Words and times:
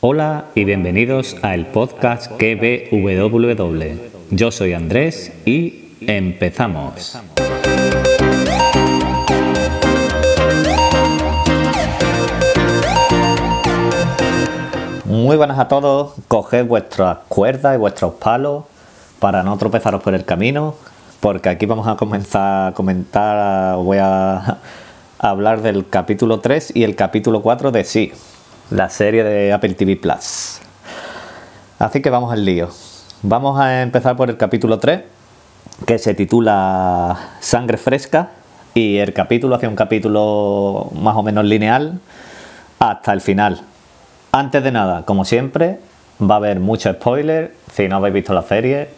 Hola 0.00 0.44
y 0.54 0.62
bienvenidos 0.62 1.34
a 1.42 1.54
el 1.54 1.66
podcast 1.66 2.30
KBWW. 2.36 3.98
Yo 4.30 4.52
soy 4.52 4.72
Andrés 4.72 5.32
y 5.44 5.96
empezamos. 6.02 7.18
Muy 15.04 15.36
buenas 15.36 15.58
a 15.58 15.66
todos, 15.66 16.12
coged 16.28 16.64
vuestras 16.64 17.18
cuerdas 17.26 17.74
y 17.74 17.78
vuestros 17.78 18.14
palos 18.14 18.66
para 19.18 19.42
no 19.42 19.58
tropezaros 19.58 20.00
por 20.00 20.14
el 20.14 20.24
camino, 20.24 20.76
porque 21.18 21.48
aquí 21.48 21.66
vamos 21.66 21.88
a 21.88 21.96
comenzar 21.96 22.68
a 22.68 22.72
comentar, 22.72 23.74
voy 23.78 23.98
a 24.00 24.58
hablar 25.18 25.60
del 25.62 25.88
capítulo 25.88 26.38
3 26.38 26.76
y 26.76 26.84
el 26.84 26.94
capítulo 26.94 27.42
4 27.42 27.72
de 27.72 27.82
Sí, 27.82 28.12
la 28.70 28.90
serie 28.90 29.24
de 29.24 29.52
Apple 29.52 29.74
TV 29.74 29.96
Plus. 29.96 30.60
Así 31.78 32.02
que 32.02 32.10
vamos 32.10 32.32
al 32.32 32.44
lío. 32.44 32.68
Vamos 33.22 33.58
a 33.58 33.82
empezar 33.82 34.16
por 34.16 34.30
el 34.30 34.36
capítulo 34.36 34.78
3, 34.78 35.02
que 35.86 35.98
se 35.98 36.14
titula 36.14 37.30
Sangre 37.40 37.78
Fresca, 37.78 38.30
y 38.74 38.98
el 38.98 39.12
capítulo 39.12 39.56
hace 39.56 39.66
un 39.66 39.74
capítulo 39.74 40.90
más 40.94 41.16
o 41.16 41.22
menos 41.22 41.44
lineal 41.44 41.98
hasta 42.78 43.12
el 43.12 43.20
final. 43.20 43.62
Antes 44.32 44.62
de 44.62 44.70
nada, 44.70 45.04
como 45.04 45.24
siempre, 45.24 45.80
va 46.20 46.34
a 46.34 46.38
haber 46.38 46.60
mucho 46.60 46.92
spoiler. 46.92 47.54
Si 47.72 47.88
no 47.88 47.96
habéis 47.96 48.14
visto 48.14 48.34
la 48.34 48.42
serie, 48.42 48.90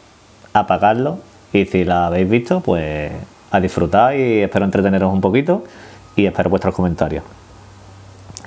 apagadlo. 0.53 1.19
Y 1.53 1.65
si 1.65 1.85
la 1.85 2.09
habéis 2.09 2.29
visto, 2.29 2.61
pues 2.61 3.13
a 3.51 3.61
disfrutar 3.61 4.17
y 4.17 4.41
espero 4.41 4.65
entreteneros 4.65 5.13
un 5.13 5.21
poquito 5.21 5.65
y 6.15 6.27
espero 6.27 6.51
vuestros 6.51 6.75
comentarios. 6.75 7.25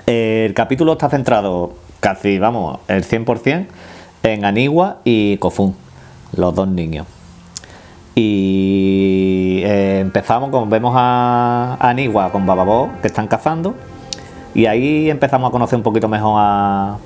El 0.05 0.53
capítulo 0.53 0.93
está 0.93 1.09
centrado 1.09 1.73
casi, 2.01 2.37
vamos, 2.37 2.79
el 2.89 3.05
100% 3.05 3.65
en 4.23 4.43
Anigua 4.43 4.97
y 5.05 5.37
Kofun, 5.37 5.75
los 6.35 6.53
dos 6.53 6.67
niños. 6.67 7.07
Y 8.15 9.61
eh, 9.63 9.99
empezamos, 10.01 10.49
como 10.49 10.67
vemos 10.67 10.93
a 10.95 11.77
Anigua 11.79 12.31
con 12.31 12.45
Bababo, 12.45 12.91
que 13.01 13.07
están 13.07 13.27
cazando, 13.27 13.75
y 14.53 14.65
ahí 14.65 15.09
empezamos 15.09 15.49
a 15.49 15.51
conocer 15.51 15.77
un 15.77 15.83
poquito 15.83 16.07
mejor 16.07 16.35
a, 16.37 16.97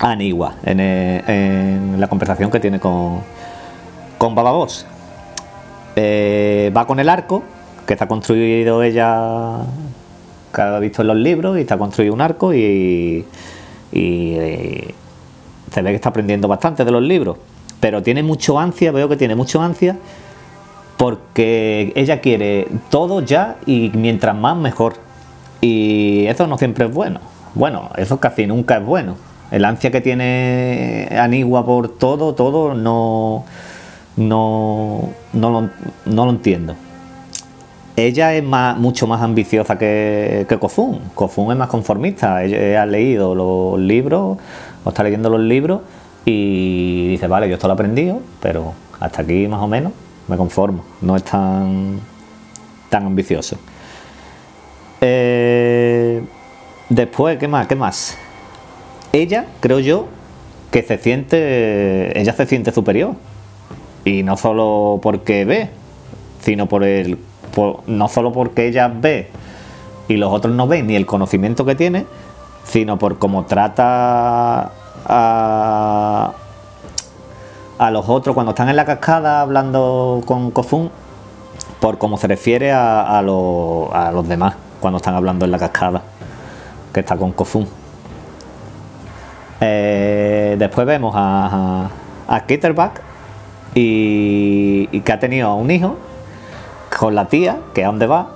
Anigua 0.00 0.54
en, 0.64 2.00
la 2.00 2.08
conversación 2.08 2.50
que 2.50 2.60
tiene 2.60 2.78
con, 2.78 3.20
con. 4.18 4.34
Eh, 5.96 6.72
va 6.76 6.86
con 6.86 7.00
el 7.00 7.08
arco, 7.08 7.42
que 7.86 7.94
está 7.94 8.06
construido 8.06 8.82
ella, 8.82 9.60
que 10.52 10.62
ha 10.62 10.78
visto 10.78 11.02
en 11.02 11.08
los 11.08 11.16
libros, 11.16 11.58
y 11.58 11.62
está 11.62 11.78
construido 11.78 12.14
un 12.14 12.20
arco 12.20 12.52
y, 12.54 13.24
y, 13.92 14.36
se 15.72 15.82
ve 15.82 15.90
que 15.90 15.96
está 15.96 16.08
aprendiendo 16.08 16.48
bastante 16.48 16.84
de 16.84 16.90
los 16.90 17.02
libros. 17.02 17.36
Pero 17.80 18.02
tiene 18.02 18.22
mucho 18.22 18.58
ansia, 18.58 18.90
veo 18.90 19.08
que 19.08 19.16
tiene 19.16 19.34
mucho 19.34 19.60
ansia, 19.60 19.96
porque 20.96 21.92
ella 21.94 22.20
quiere 22.20 22.66
todo 22.90 23.20
ya 23.20 23.56
y 23.66 23.90
mientras 23.94 24.34
más 24.34 24.56
mejor. 24.56 24.94
Y 25.60 26.26
eso 26.26 26.46
no 26.46 26.58
siempre 26.58 26.86
es 26.86 26.92
bueno. 26.92 27.20
Bueno, 27.54 27.90
eso 27.96 28.18
casi 28.18 28.46
nunca 28.46 28.78
es 28.78 28.84
bueno. 28.84 29.16
El 29.50 29.64
ansia 29.64 29.90
que 29.90 30.00
tiene 30.00 31.08
Anigua 31.18 31.64
por 31.64 31.88
todo, 31.88 32.34
todo, 32.34 32.74
no, 32.74 33.44
no, 34.16 35.08
no, 35.32 35.70
lo, 36.06 36.30
entiendo. 36.30 36.74
Ella 37.98 38.32
es 38.36 38.44
más, 38.44 38.78
mucho 38.78 39.08
más 39.08 39.22
ambiciosa 39.22 39.76
que, 39.76 40.46
Kofun. 40.60 41.00
Kofun 41.16 41.50
es 41.50 41.58
más 41.58 41.68
conformista. 41.68 42.44
Ella 42.44 42.82
ha 42.82 42.86
leído 42.86 43.34
los 43.34 43.80
libros, 43.80 44.38
o 44.84 44.88
está 44.88 45.02
leyendo 45.02 45.28
los 45.28 45.40
libros 45.40 45.80
y 46.24 47.08
dice, 47.08 47.26
vale, 47.26 47.48
yo 47.48 47.54
esto 47.54 47.66
lo 47.66 47.72
he 47.72 47.74
aprendido, 47.74 48.20
pero 48.40 48.72
hasta 49.00 49.22
aquí 49.22 49.48
más 49.48 49.60
o 49.60 49.66
menos 49.66 49.92
me 50.28 50.36
conformo. 50.36 50.84
No 51.00 51.16
es 51.16 51.24
tan, 51.24 51.98
tan 52.88 53.04
ambicioso. 53.04 53.58
Eh, 55.00 56.22
después, 56.88 57.36
¿qué 57.38 57.48
más? 57.48 57.66
¿Qué 57.66 57.74
más? 57.74 58.16
Ella, 59.12 59.46
creo 59.58 59.80
yo, 59.80 60.06
que 60.70 60.84
se 60.84 60.98
siente. 60.98 62.16
Ella 62.16 62.32
se 62.32 62.46
siente 62.46 62.70
superior. 62.70 63.16
Y 64.04 64.22
no 64.22 64.36
solo 64.36 65.00
porque 65.02 65.44
ve, 65.44 65.70
sino 66.42 66.68
por 66.68 66.84
el. 66.84 67.18
No 67.86 68.08
solo 68.08 68.32
porque 68.32 68.66
ella 68.66 68.88
ve 68.88 69.30
y 70.08 70.16
los 70.16 70.32
otros 70.32 70.54
no 70.54 70.66
ven, 70.66 70.86
ni 70.86 70.96
el 70.96 71.06
conocimiento 71.06 71.64
que 71.64 71.74
tiene, 71.74 72.06
sino 72.64 72.98
por 72.98 73.18
cómo 73.18 73.44
trata 73.44 74.72
a, 75.06 76.32
a 77.78 77.90
los 77.90 78.08
otros 78.08 78.34
cuando 78.34 78.50
están 78.50 78.68
en 78.68 78.76
la 78.76 78.84
cascada 78.84 79.40
hablando 79.40 80.22
con 80.26 80.50
Kofun, 80.50 80.90
por 81.80 81.98
cómo 81.98 82.16
se 82.16 82.26
refiere 82.26 82.72
a, 82.72 83.18
a 83.18 83.22
los 83.22 84.28
demás 84.28 84.54
cuando 84.80 84.98
están 84.98 85.14
hablando 85.14 85.44
en 85.44 85.50
la 85.50 85.58
cascada, 85.58 86.02
que 86.92 87.00
está 87.00 87.16
con 87.16 87.32
Kofun. 87.32 87.66
Eh, 89.60 90.56
después 90.58 90.86
vemos 90.86 91.14
a, 91.16 91.90
a, 92.28 92.40
Kitterback 92.46 93.02
y, 93.74 94.86
que 95.00 95.12
ha 95.12 95.18
tenido 95.18 95.54
un 95.54 95.70
hijo 95.70 95.96
con 96.98 97.14
la 97.14 97.26
tía, 97.26 97.58
que 97.74 97.84
a 97.84 97.86
dónde 97.86 98.06
va, 98.06 98.28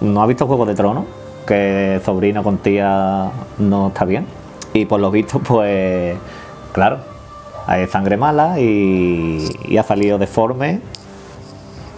no 0.00 0.22
ha 0.22 0.26
visto 0.26 0.46
Juego 0.46 0.64
de 0.64 0.74
Tronos, 0.74 1.04
que 1.46 2.00
sobrino 2.04 2.42
con 2.42 2.58
tía 2.58 3.30
no 3.58 3.88
está 3.88 4.04
bien. 4.04 4.26
Y 4.72 4.86
por 4.86 5.00
lo 5.00 5.10
visto, 5.10 5.38
pues, 5.38 6.16
claro, 6.72 6.98
hay 7.66 7.86
sangre 7.86 8.16
mala 8.16 8.58
y, 8.58 9.76
ha 9.78 9.82
salido 9.82 10.18
deforme 10.18 10.80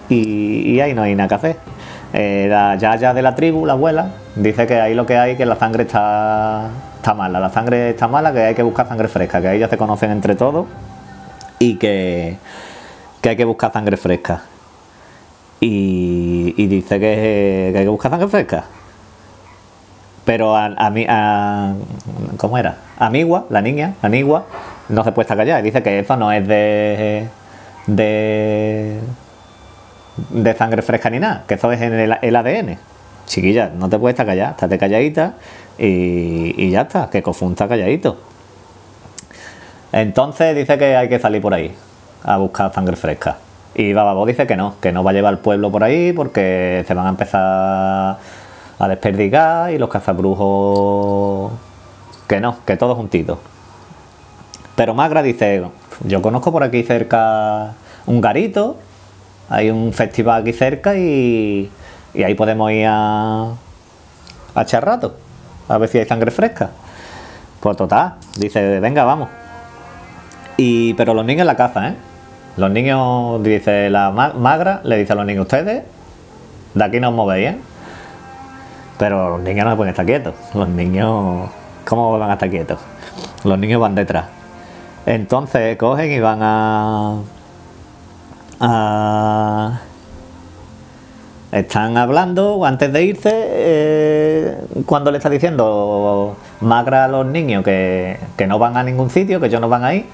y, 0.08 0.80
ahí 0.80 0.92
no 0.92 1.02
hay 1.02 1.14
nada 1.14 1.28
que 1.28 1.34
hacer. 1.34 1.56
Eh, 2.12 2.46
la 2.48 2.74
yaya 2.76 3.14
de 3.14 3.22
la 3.22 3.34
tribu, 3.34 3.64
la 3.64 3.74
abuela, 3.74 4.10
dice 4.34 4.66
que 4.66 4.80
ahí 4.80 4.94
lo 4.94 5.06
que 5.06 5.18
hay 5.18 5.36
que 5.36 5.46
la 5.46 5.56
sangre 5.56 5.84
está, 5.84 6.68
está 6.96 7.14
mala, 7.14 7.38
la 7.38 7.50
sangre 7.50 7.90
está 7.90 8.08
mala, 8.08 8.32
que 8.32 8.40
hay 8.40 8.54
que 8.54 8.62
buscar 8.62 8.88
sangre 8.88 9.08
fresca, 9.08 9.40
que 9.40 9.48
ahí 9.48 9.58
ya 9.58 9.68
se 9.68 9.76
conocen 9.76 10.10
entre 10.10 10.34
todos 10.34 10.66
y 11.58 11.76
que, 11.76 12.38
hay 13.22 13.36
que 13.36 13.44
buscar 13.44 13.72
sangre 13.72 13.96
fresca. 13.96 14.42
Y, 15.60 16.66
dice 16.66 17.00
que, 17.00 17.72
hay 17.76 17.84
que 17.84 17.88
buscar 17.88 18.10
sangre 18.10 18.28
fresca. 18.28 18.64
Pero 20.24 20.54
a, 20.54 20.91
mí, 20.91 21.06
¿cómo 22.36 22.58
era? 22.58 22.76
Amigua, 22.98 23.46
la 23.48 23.62
niña, 23.62 23.94
Anigua, 24.02 24.44
no 24.88 25.02
se 25.02 25.12
puede 25.12 25.24
estar 25.24 25.36
callada. 25.36 25.62
Dice 25.62 25.82
que 25.82 26.00
eso 26.00 26.16
no 26.16 26.30
es 26.30 26.46
de, 26.46 27.28
de 27.86 29.00
de 30.30 30.54
sangre 30.54 30.82
fresca 30.82 31.10
ni 31.10 31.19
nada, 31.19 31.44
que 31.46 31.54
eso 31.54 31.70
es 31.72 31.80
en 31.80 31.92
el, 31.94 32.36
ADN. 32.36 32.78
Chiquilla, 33.26 33.70
no 33.75 33.88
te 33.88 33.98
puedes 33.98 34.14
estar 34.14 34.26
callada, 34.26 34.50
estate 34.52 34.78
calladita 34.78 35.34
y, 35.76 36.70
ya 36.70 36.82
está, 36.82 37.10
que 37.10 37.19
está 37.19 37.69
calladito. 37.69 38.19
Entonces 39.92 40.56
dice 40.56 40.78
que 40.78 40.96
hay 40.96 41.08
que 41.08 41.19
salir 41.19 41.40
por 41.40 41.54
ahí 41.54 41.75
a 42.25 42.36
buscar 42.38 42.72
sangre 42.72 42.96
fresca. 42.96 43.38
Y 43.78 43.92
Bababo 43.92 44.26
dice 44.26 44.48
que 44.48 44.56
no, 44.56 44.74
que 44.80 44.90
no 44.90 45.04
va 45.04 45.12
a 45.12 45.14
llevar 45.14 45.34
al 45.34 45.38
pueblo 45.38 45.70
por 45.70 45.84
ahí 45.84 46.12
porque 46.12 46.84
se 46.88 46.94
van 46.94 47.06
a 47.06 47.10
empezar 47.10 48.18
a 48.76 48.88
desperdigar 48.88 49.70
y 49.72 49.78
los 49.78 49.88
cazabrujos 49.88 51.52
que 52.26 52.40
no, 52.40 52.56
que 52.66 52.76
todos 52.76 52.96
juntitos. 52.96 53.38
Pero 54.74 54.94
Magra 54.94 55.22
dice, 55.22 55.62
yo 56.04 56.20
conozco 56.22 56.50
por 56.50 56.64
aquí 56.64 56.82
cerca 56.82 57.74
un 58.06 58.20
garito 58.20 58.78
hay 59.48 59.70
un 59.70 59.92
festival 59.92 60.42
aquí 60.42 60.52
cerca 60.52 60.96
y, 60.96 61.70
ahí 62.16 62.34
podemos 62.34 62.72
ir 62.72 62.86
a, 62.88 63.52
a 64.56 64.62
echar 64.62 64.84
rato, 64.84 65.14
a 65.68 65.78
ver 65.78 65.88
si 65.88 65.98
hay 65.98 66.04
sangre 66.04 66.32
fresca. 66.32 66.70
Pues 67.60 67.76
total, 67.76 68.14
dice, 68.36 68.80
venga, 68.80 69.04
vamos. 69.04 69.28
Y, 70.56 70.94
pero 70.94 71.14
los 71.14 71.24
niños 71.24 71.46
la 71.46 71.56
caza, 71.56 71.90
¿eh? 71.90 71.94
Los 72.58 72.70
niños, 72.70 73.43
dice 73.43 73.88
la 73.88 74.10
magra, 74.10 74.81
le 74.84 74.99
dice 74.99 75.12
a 75.12 75.16
los 75.16 75.25
niños, 75.25 75.43
ustedes, 75.43 75.84
de 76.75 76.84
aquí 76.84 77.00
no 77.00 77.08
os 77.08 77.14
movéis, 77.14 77.50
¿eh? 77.50 77.58
Pero 78.99 79.31
los 79.31 79.40
niños 79.40 79.64
no 79.64 79.70
se 79.70 79.76
pueden 79.76 79.90
estar 79.90 80.05
quietos. 80.05 80.34
Los 80.55 80.69
niños, 80.69 81.49
¿cómo 81.87 82.19
van 82.19 82.31
a 82.31 82.34
estar 82.34 82.50
quietos? 82.50 82.78
Los 83.44 83.58
niños 83.58 83.81
van 83.81 83.94
detrás. 83.94 84.26
Entonces 85.06 85.76
cogen 85.78 86.10
y 86.10 86.19
van 86.19 86.40
a, 86.43 87.19
Ah, 88.60 89.78
están 91.52 91.96
hablando 91.96 92.64
antes 92.64 92.93
de 92.93 93.05
irse 93.05 93.31
eh, 93.32 94.56
cuando 94.84 95.12
le 95.12 95.19
está 95.19 95.31
diciendo 95.31 96.37
Magra 96.60 97.05
a 97.05 97.08
los 97.08 97.25
niños 97.25 97.62
que, 97.62 98.19
no 98.49 98.58
van 98.58 98.76
a 98.76 98.82
ningún 98.82 99.10
sitio, 99.10 99.38
que 99.38 99.46
ellos 99.46 99.60
no 99.60 99.69
van 99.69 99.84
a 99.84 99.94
ir 99.94 100.06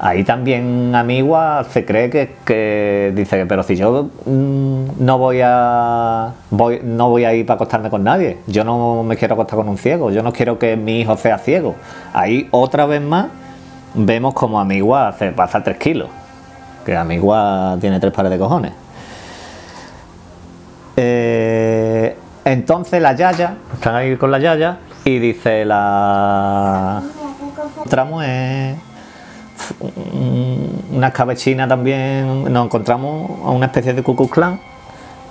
Ahí 0.00 0.22
también 0.22 0.94
Amigua 0.94 1.64
se 1.70 1.84
cree 1.84 2.08
que, 2.08 2.36
que 2.44 3.12
dice, 3.16 3.46
pero 3.46 3.64
si 3.64 3.74
yo 3.74 4.10
mm, 4.26 5.04
no 5.04 5.18
voy 5.18 5.40
a 5.42 6.34
voy, 6.50 6.80
no 6.84 7.08
voy 7.10 7.24
a 7.24 7.34
ir 7.34 7.44
para 7.44 7.56
acostarme 7.56 7.90
con 7.90 8.04
nadie, 8.04 8.38
yo 8.46 8.62
no 8.62 9.02
me 9.02 9.16
quiero 9.16 9.34
acostar 9.34 9.56
con 9.58 9.68
un 9.68 9.76
ciego, 9.76 10.12
yo 10.12 10.22
no 10.22 10.32
quiero 10.32 10.56
que 10.56 10.76
mi 10.76 11.00
hijo 11.00 11.16
sea 11.16 11.38
ciego. 11.38 11.74
Ahí 12.12 12.48
otra 12.52 12.86
vez 12.86 13.02
más 13.02 13.26
vemos 13.94 14.34
como 14.34 14.60
Amigua 14.60 15.16
se 15.18 15.32
pasa 15.32 15.64
3 15.64 15.76
kilos, 15.78 16.08
que 16.86 16.96
Amigua 16.96 17.76
tiene 17.80 17.98
tres 17.98 18.12
pares 18.12 18.30
de 18.30 18.38
cojones. 18.38 18.72
Eh, 20.96 22.16
entonces 22.44 23.02
la 23.02 23.14
Yaya, 23.14 23.54
están 23.74 23.96
ahí 23.96 24.16
con 24.16 24.30
la 24.30 24.38
Yaya, 24.38 24.78
y 25.04 25.18
dice 25.18 25.64
la... 25.64 27.02
En 27.84 28.87
una 29.80 31.08
escabechina 31.08 31.68
también, 31.68 32.52
nos 32.52 32.66
encontramos 32.66 33.30
a 33.44 33.50
una 33.50 33.66
especie 33.66 33.94
de 33.94 34.02
Ku 34.02 34.16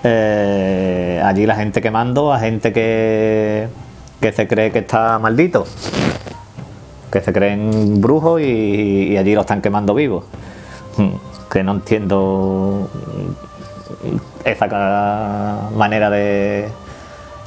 eh, 0.03 1.21
allí 1.23 1.45
la 1.45 1.55
gente 1.55 1.81
quemando 1.81 2.31
a 2.31 2.39
gente 2.39 2.71
que, 2.71 3.67
que 4.21 4.31
se 4.31 4.47
cree 4.47 4.71
que 4.71 4.79
está 4.79 5.19
maldito, 5.19 5.65
que 7.11 7.19
se 7.21 7.33
creen 7.33 7.99
brujos 7.99 8.41
y, 8.41 9.09
y 9.11 9.17
allí 9.17 9.33
lo 9.35 9.41
están 9.41 9.61
quemando 9.61 9.93
vivos. 9.93 10.23
Hmm, 10.97 11.15
que 11.51 11.63
no 11.63 11.73
entiendo 11.73 12.89
esa 14.43 15.69
manera 15.75 16.09
de, 16.09 16.69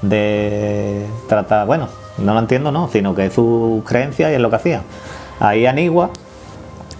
de 0.02 1.06
tratar, 1.28 1.66
bueno, 1.66 1.88
no 2.18 2.34
lo 2.34 2.40
entiendo, 2.40 2.72
no, 2.72 2.88
sino 2.88 3.14
que 3.14 3.26
es 3.26 3.34
su 3.34 3.82
creencia 3.86 4.30
y 4.30 4.34
es 4.34 4.40
lo 4.40 4.50
que 4.50 4.56
hacía. 4.56 4.82
Ahí 5.38 5.66
Anigua, 5.66 6.10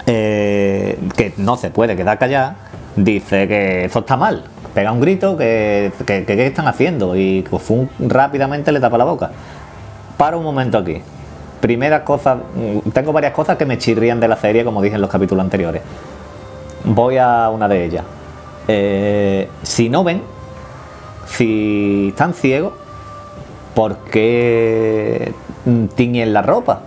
eh, 0.07 0.99
que 1.17 1.35
no 1.37 1.57
se 1.57 1.71
puede 1.71 1.97
quedar 1.97 2.19
callada, 2.19 2.57
dice 2.97 3.47
que 3.49 3.85
eso 3.85 4.01
está 4.01 4.17
mal, 4.17 4.45
pega 4.75 4.93
un 4.93 5.01
grito, 5.01 5.37
que, 5.37 5.93
que, 6.07 6.47
están 6.47 6.69
haciendo 6.69 7.17
y 7.17 7.43
Kofun 7.43 7.89
rápidamente 8.01 8.73
le 8.73 8.81
tapa 8.81 8.99
la 8.99 9.05
boca. 9.05 9.31
Para 10.17 10.37
un 10.37 10.45
momento 10.45 10.79
aquí. 10.79 11.01
Primera 11.61 12.05
cosa, 12.05 12.37
mm, 12.37 12.91
tengo 12.91 13.13
varias 13.13 13.33
cosas 13.33 13.57
que 13.57 13.67
me 13.67 13.79
chirrían 13.79 14.21
de 14.21 14.29
la 14.29 14.37
serie, 14.37 14.65
como 14.65 14.81
dije 14.83 14.95
en 14.95 15.01
los 15.01 15.11
capítulos 15.11 15.45
anteriores. 15.45 15.83
Voy 16.85 17.19
a 17.19 17.51
una 17.51 17.69
de 17.69 17.85
ellas. 17.85 18.05
Eh, 18.69 19.49
si 19.63 19.89
no 19.89 20.05
ven, 20.05 20.23
si 21.27 22.09
están 22.09 22.35
ciegos, 22.35 22.73
¿por 23.75 23.97
qué 24.11 25.33
tiñen 25.97 26.33
la 26.33 26.43
ropa? 26.43 26.83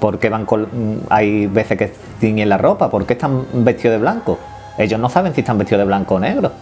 ¿Por 0.00 0.18
qué 0.18 0.28
van 0.28 0.44
con, 0.44 1.00
hay 1.08 1.46
veces 1.46 1.78
que 1.78 1.92
tiñen 2.24 2.48
la 2.48 2.56
ropa? 2.56 2.88
¿Por 2.88 3.04
qué 3.04 3.12
están 3.12 3.44
vestidos 3.52 3.96
de 3.96 3.98
blanco? 3.98 4.38
Ellos 4.78 4.98
no 4.98 5.10
saben 5.10 5.34
si 5.34 5.42
están 5.42 5.58
vestidos 5.58 5.80
de 5.80 5.84
blanco 5.84 6.14
o 6.14 6.18
negro, 6.18 6.52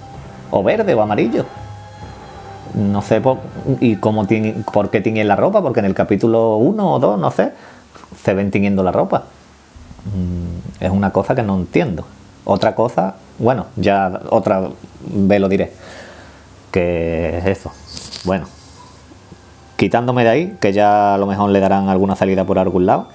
o 0.51 0.61
verde 0.65 0.93
o 0.93 1.01
amarillo. 1.01 1.45
No 2.75 3.01
sé 3.01 3.21
por, 3.21 3.39
y 3.79 3.95
cómo 3.95 4.27
tienen, 4.27 4.65
por 4.65 4.91
qué 4.91 5.01
tiñen 5.01 5.29
la 5.29 5.37
ropa, 5.37 5.63
porque 5.63 5.79
en 5.79 5.87
el 5.87 5.95
capítulo 5.95 6.57
1 6.57 6.95
o 6.95 6.99
2, 6.99 7.21
no 7.21 7.31
sé, 7.31 7.53
se 8.25 8.35
ven 8.35 8.51
tiñendo 8.51 8.83
la 8.83 8.91
ropa. 8.91 9.23
Mm, 10.07 10.85
es 10.85 10.91
una 10.91 11.13
cosa 11.13 11.37
que 11.37 11.45
no 11.45 11.55
entiendo. 11.55 12.05
Otra 12.45 12.75
cosa, 12.75 13.15
bueno, 13.39 13.67
ya 13.77 14.21
otra 14.31 14.69
vez 15.05 15.41
lo 15.41 15.49
diré, 15.49 15.73
que 16.73 17.39
es 17.39 17.47
eso. 17.47 17.71
Bueno, 18.25 18.47
quitándome 19.77 20.25
de 20.25 20.31
ahí, 20.31 20.57
que 20.61 20.73
ya 20.73 21.15
a 21.15 21.19
lo 21.19 21.27
mejor 21.27 21.51
le 21.51 21.61
darán 21.61 21.89
alguna 21.89 22.17
salida 22.17 22.45
por 22.45 22.59
algún 22.59 22.85
lado, 22.85 23.07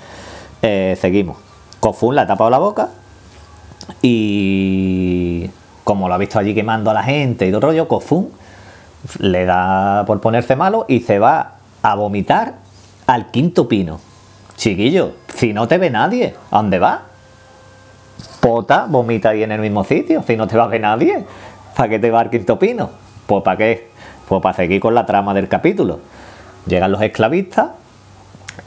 eh, 0.62 0.98
seguimos. 1.02 1.47
Kofun 1.88 2.16
la 2.16 2.24
ha 2.24 2.28
tapado 2.28 2.50
la 2.50 2.58
boca 2.58 2.90
y 4.02 5.50
como 5.86 6.10
lo 6.10 6.14
ha 6.14 6.18
visto 6.18 6.38
allí 6.38 6.54
quemando 6.54 6.92
a 6.92 6.94
la 6.94 7.02
gente 7.02 7.48
y 7.48 7.50
todo 7.52 7.62
rollo, 7.62 7.88
Kofun 7.88 8.30
le 9.20 9.46
da 9.46 10.04
por 10.06 10.20
ponerse 10.20 10.58
malo 10.58 10.84
y 10.90 11.00
se 11.00 11.18
va 11.18 11.54
a 11.82 11.96
vomitar 11.96 12.56
al 13.06 13.32
quinto 13.32 13.70
pino. 13.70 14.02
Chiquillo, 14.58 15.14
si 15.34 15.54
no 15.54 15.70
te 15.70 15.78
ve 15.78 15.90
nadie, 15.90 16.36
¿a 16.52 16.58
dónde 16.58 16.78
va? 16.78 17.04
Pota, 18.42 18.86
vomita 18.90 19.30
ahí 19.30 19.44
en 19.44 19.54
el 19.54 19.62
mismo 19.62 19.86
sitio, 19.86 20.24
si 20.28 20.36
no 20.36 20.46
te 20.46 20.58
va 20.58 20.66
a 20.66 20.68
ver 20.68 20.82
nadie. 20.82 21.26
¿Para 21.74 21.88
qué 21.88 22.00
te 22.00 22.12
va 22.12 22.20
al 22.20 22.30
quinto 22.30 22.60
pino? 22.60 22.90
Pues 23.28 23.44
para 23.44 23.56
qué? 23.56 23.92
Pues 24.28 24.42
para 24.42 24.56
seguir 24.58 24.82
con 24.82 24.94
la 24.94 25.06
trama 25.06 25.34
del 25.34 25.48
capítulo. 25.48 26.02
Llegan 26.66 26.92
los 26.92 27.02
esclavistas 27.02 27.70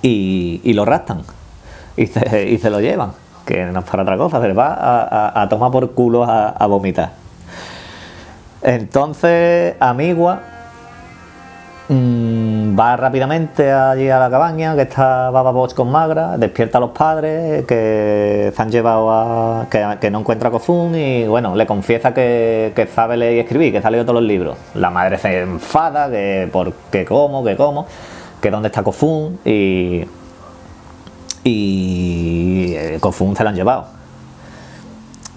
y, 0.00 0.72
lo 0.72 0.86
rastan 0.86 1.22
y 1.96 2.06
se, 2.06 2.70
lo 2.70 2.80
llevan, 2.80 3.12
que 3.44 3.64
no 3.66 3.80
es 3.80 3.84
para 3.84 4.02
otra 4.02 4.16
cosa, 4.16 4.40
se 4.40 4.52
va 4.52 5.40
a, 5.42 5.48
tomar 5.48 5.70
por 5.70 5.90
culo 5.92 6.24
a, 6.24 6.66
vomitar. 6.66 7.12
Entonces, 8.62 9.74
Amigua 9.80 10.40
mm, 11.88 12.78
va 12.78 12.96
rápidamente 12.96 13.72
allí 13.72 14.08
a 14.10 14.18
la 14.18 14.30
cabaña, 14.30 14.76
que 14.76 14.82
está 14.82 15.30
Baba 15.30 15.50
Bosch 15.50 15.74
con 15.74 15.90
Magra, 15.90 16.36
despierta 16.36 16.78
a 16.78 16.80
los 16.82 16.90
padres 16.90 17.64
que 17.64 18.52
se 18.54 18.62
han 18.62 18.70
llevado 18.70 19.10
a. 19.10 19.66
que, 19.70 20.10
no 20.10 20.20
encuentra 20.20 20.50
a 20.50 20.52
Kofun 20.52 20.94
y 20.94 21.26
bueno, 21.26 21.56
le 21.56 21.66
confiesa 21.66 22.12
que, 22.12 22.88
sabe 22.94 23.16
leer 23.16 23.36
y 23.36 23.38
escribir, 23.40 23.72
que 23.72 23.80
salió 23.80 24.02
todos 24.02 24.20
los 24.20 24.24
libros. 24.24 24.58
La 24.74 24.90
madre 24.90 25.16
se 25.16 25.40
enfada, 25.40 26.10
que 26.10 26.48
por 26.52 26.72
qué 26.90 27.06
cómo, 27.06 27.42
que 27.42 27.56
cómo, 27.56 27.86
que 28.42 28.50
dónde 28.50 28.68
está 28.68 28.82
Kofun 28.82 29.38
y. 29.44 30.04
y. 31.44 32.74
Kofun 33.00 33.36
se 33.36 33.42
lo 33.42 33.48
han 33.48 33.56
llevado. 33.56 34.00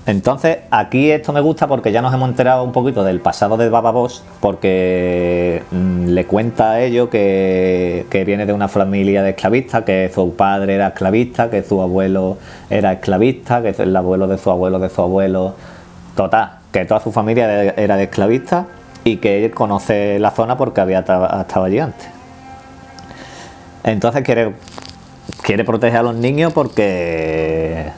Entonces, 0.05 0.57
aquí 0.69 1.11
esto 1.11 1.31
me 1.31 1.39
gusta 1.39 1.67
porque 1.67 1.93
ya 1.93 2.01
nos 2.01 2.13
hemos 2.13 2.27
enterado 2.27 2.65
un 2.65 2.73
poquito 2.73 3.05
del 3.05 3.21
pasado 3.21 3.55
de 3.55 3.69
Baba 3.69 3.91
Boss, 3.91 4.21
porque 4.41 5.63
mm, 5.71 6.07
le 6.07 6.25
cuenta 6.25 6.71
a 6.71 6.81
ellos 6.81 7.07
que, 7.07 8.23
viene 8.25 8.45
de 8.45 8.51
una 8.51 8.67
familia 8.67 9.23
de 9.23 9.29
esclavistas, 9.29 9.83
que 9.83 10.11
su 10.13 10.35
padre 10.35 10.75
era 10.75 10.87
esclavista, 10.87 11.49
que 11.49 11.63
su 11.63 11.81
abuelo 11.81 12.37
era 12.69 12.91
esclavista, 12.91 13.61
que 13.61 13.69
es 13.69 13.79
el 13.79 13.95
abuelo 13.95 14.27
de 14.27 14.37
su 14.37 14.51
abuelo 14.51 14.77
de 14.79 14.89
su 14.89 15.01
abuelo. 15.01 15.55
Total, 16.17 16.57
que 16.73 16.83
toda 16.83 16.99
su 16.99 17.13
familia 17.13 17.73
era 17.75 17.95
de 17.95 18.03
esclavistas 18.03 18.65
y 19.05 19.17
que 19.17 19.45
él 19.45 19.51
conoce 19.51 20.19
la 20.19 20.31
zona 20.31 20.57
porque 20.57 20.81
había 20.81 20.99
estado 20.99 21.63
allí 21.63 21.79
antes. 21.79 22.07
Entonces 23.85 24.21
quiere, 24.23 24.53
quiere 25.41 25.63
proteger 25.63 25.99
a 25.99 26.03
los 26.03 26.15
niños 26.15 26.53
porque 26.53 27.91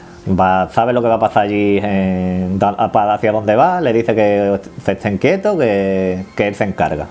sabe 0.72 0.94
lo 0.94 1.02
que 1.02 1.08
va 1.08 1.16
a 1.16 1.20
pasar 1.20 1.44
allí 1.44 1.80
hacia 1.80 3.32
dónde 3.32 3.56
va, 3.56 3.82
le 3.82 3.94
dice 3.94 4.16
que 4.16 4.60
se 4.84 4.94
estén 4.94 5.18
quietos, 5.18 5.58
que, 5.58 6.26
él 6.38 6.56
se 6.56 6.64
encarga. 6.64 7.08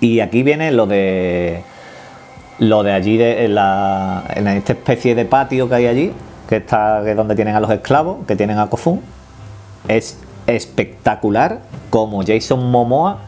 Y 0.00 0.20
aquí 0.20 0.42
viene 0.42 0.72
lo 0.72 0.86
de 0.86 1.62
lo 2.58 2.82
de 2.82 2.92
allí 2.92 3.16
de, 3.16 3.44
en, 3.44 4.48
esta 4.48 4.72
especie 4.72 5.14
de 5.14 5.24
patio 5.24 5.68
que 5.68 5.74
hay 5.74 5.86
allí, 5.86 6.12
que 6.48 6.56
está 6.56 7.08
es 7.08 7.16
donde 7.16 7.34
tienen 7.34 7.54
a 7.56 7.60
los 7.60 7.70
esclavos, 7.70 8.26
que 8.26 8.36
tienen 8.36 8.58
a 8.58 8.68
Kofun. 8.68 9.00
Es 9.88 10.18
espectacular 10.46 11.60
como 11.90 12.22
Jason 12.24 12.70
Momoa 12.70 13.18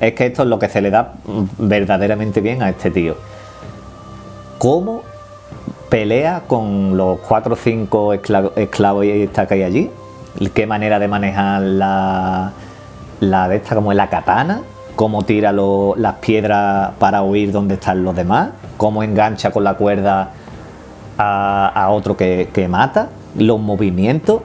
es 0.00 0.14
que 0.14 0.26
esto 0.26 0.42
es 0.42 0.48
lo 0.48 0.58
que 0.58 0.68
se 0.68 0.80
le 0.80 0.90
da 0.90 1.12
verdaderamente 1.58 2.40
bien 2.40 2.62
a 2.62 2.70
este 2.70 2.90
tío. 2.90 3.16
Cómo 4.60 5.00
pelea 5.88 6.42
con 6.46 6.94
los 6.94 7.18
cuatro 7.20 7.54
o 7.54 7.56
cinco 7.56 8.12
esclavos, 8.12 8.52
esclavos 8.56 9.04
que 9.04 9.54
hay 9.54 9.62
allí. 9.62 9.90
Qué 10.52 10.66
manera 10.66 10.98
de 10.98 11.08
manejar 11.08 11.62
la, 11.62 12.52
la 13.20 13.48
de 13.48 13.56
esta, 13.56 13.74
como 13.74 13.90
es 13.90 13.96
la 13.96 14.10
katana. 14.10 14.60
Cómo 14.96 15.22
tira 15.22 15.50
las 15.52 16.14
piedras 16.16 16.90
para 16.98 17.22
huir 17.22 17.52
donde 17.52 17.76
están 17.76 18.04
los 18.04 18.14
demás. 18.14 18.50
Cómo 18.76 19.02
engancha 19.02 19.50
con 19.50 19.64
la 19.64 19.78
cuerda 19.78 20.32
a, 21.16 21.88
otro 21.88 22.14
que, 22.18 22.66
mata. 22.68 23.08
Los 23.38 23.58
movimientos. 23.58 24.42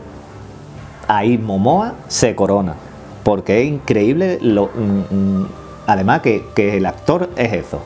Ahí 1.09 1.37
Momoa 1.37 1.95
se 2.07 2.35
corona. 2.35 2.75
Porque 3.21 3.63
es 3.63 3.67
increíble. 3.67 4.39
Mm, 4.41 5.13
mm, 5.13 5.47
además 5.87 6.21
que 6.21 6.45
el 6.55 6.85
actor 6.85 7.29
es 7.35 7.51
eso. 7.51 7.81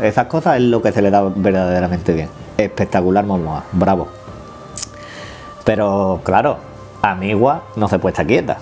Esas 0.00 0.26
cosas 0.26 0.56
es 0.56 0.62
lo 0.62 0.80
que 0.80 0.92
se 0.92 1.02
le 1.02 1.10
da 1.10 1.22
verdaderamente 1.34 2.12
bien 2.12 2.28
espectacular 2.58 3.24
Momoa, 3.24 3.64
bravo. 3.72 4.08
Pero 5.64 6.20
claro, 6.24 6.58
Amigua 7.02 7.64
no 7.76 7.88
se 7.88 7.98
puede 7.98 8.12
estar 8.12 8.26
quieta. 8.26 8.58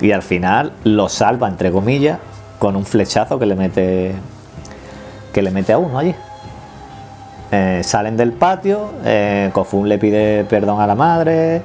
Y 0.00 0.12
al 0.12 0.22
final 0.22 0.72
lo 0.84 1.08
salva, 1.08 1.48
entre 1.48 1.70
comillas, 1.70 2.18
con 2.58 2.76
un 2.76 2.86
flechazo 2.86 3.38
que 3.38 3.46
le 3.46 3.56
mete 3.56 4.14
que 5.32 5.42
le 5.42 5.50
mete 5.50 5.72
a 5.72 5.78
uno 5.78 5.98
allí. 5.98 6.14
Eh, 7.52 7.82
salen 7.84 8.16
del 8.16 8.32
patio, 8.32 8.92
eh, 9.04 9.50
Kofun 9.52 9.88
le 9.88 9.98
pide 9.98 10.44
perdón 10.44 10.80
a 10.80 10.86
la 10.86 10.94
madre, 10.94 11.62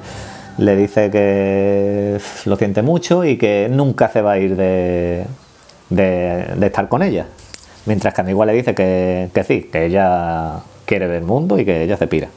le 0.58 0.76
dice 0.76 1.12
que 1.12 2.20
lo 2.46 2.56
siente 2.56 2.82
mucho 2.82 3.24
y 3.24 3.38
que 3.38 3.68
nunca 3.72 4.08
se 4.10 4.22
va 4.22 4.34
a 4.34 4.38
ir 4.40 4.56
de, 4.56 5.26
de, 5.90 6.66
estar 6.66 6.88
con 6.88 7.04
ella. 7.04 7.28
Mientras 7.86 8.14
que 8.14 8.22
Amigua 8.22 8.46
le 8.46 8.54
dice 8.54 8.74
que, 8.74 9.30
que 9.34 9.44
sí, 9.44 9.64
que 9.64 9.86
ella 9.86 10.60
quiere 10.86 11.08
ver 11.08 11.18
el 11.18 11.24
mundo 11.24 11.60
y 11.60 11.66
que 11.66 11.84
ella 11.84 11.98
se 11.98 12.08
pira. 12.08 12.30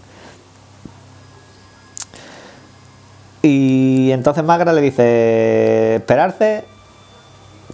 Y 3.43 4.11
entonces 4.13 4.45
Magra 4.45 4.73
le 4.73 4.81
dice, 4.81 5.97
esperarse, 5.97 6.65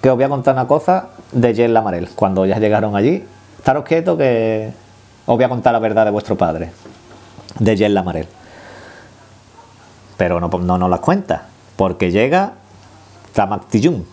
que 0.00 0.11
os 0.11 0.16
voy 0.16 0.25
a 0.25 0.28
contar 0.28 0.54
una 0.54 0.69
cosa 0.69 1.09
de 1.33 1.54
Jen 1.54 1.75
Lamarel. 1.75 2.11
Cuando 2.11 2.47
ya 2.47 2.59
llegaron 2.59 2.95
allí, 2.95 3.25
estaros 3.59 3.85
quietos 3.85 4.19
que 4.19 4.73
os 5.26 5.37
voy 5.37 5.45
a 5.45 5.49
contar 5.49 5.73
la 5.73 5.78
verdad 5.78 6.04
de 6.04 6.11
vuestro 6.11 6.37
padre, 6.37 6.71
de 7.59 7.76
Jen 7.76 7.95
Lamarel. 7.95 8.28
Pero 10.16 10.38
no, 10.38 10.49
no 10.49 10.78
nos 10.78 10.90
las 10.90 11.00
cuenta, 11.00 11.49
porque 11.76 12.12
llega 12.12 12.52
Tamactillún 13.33 14.07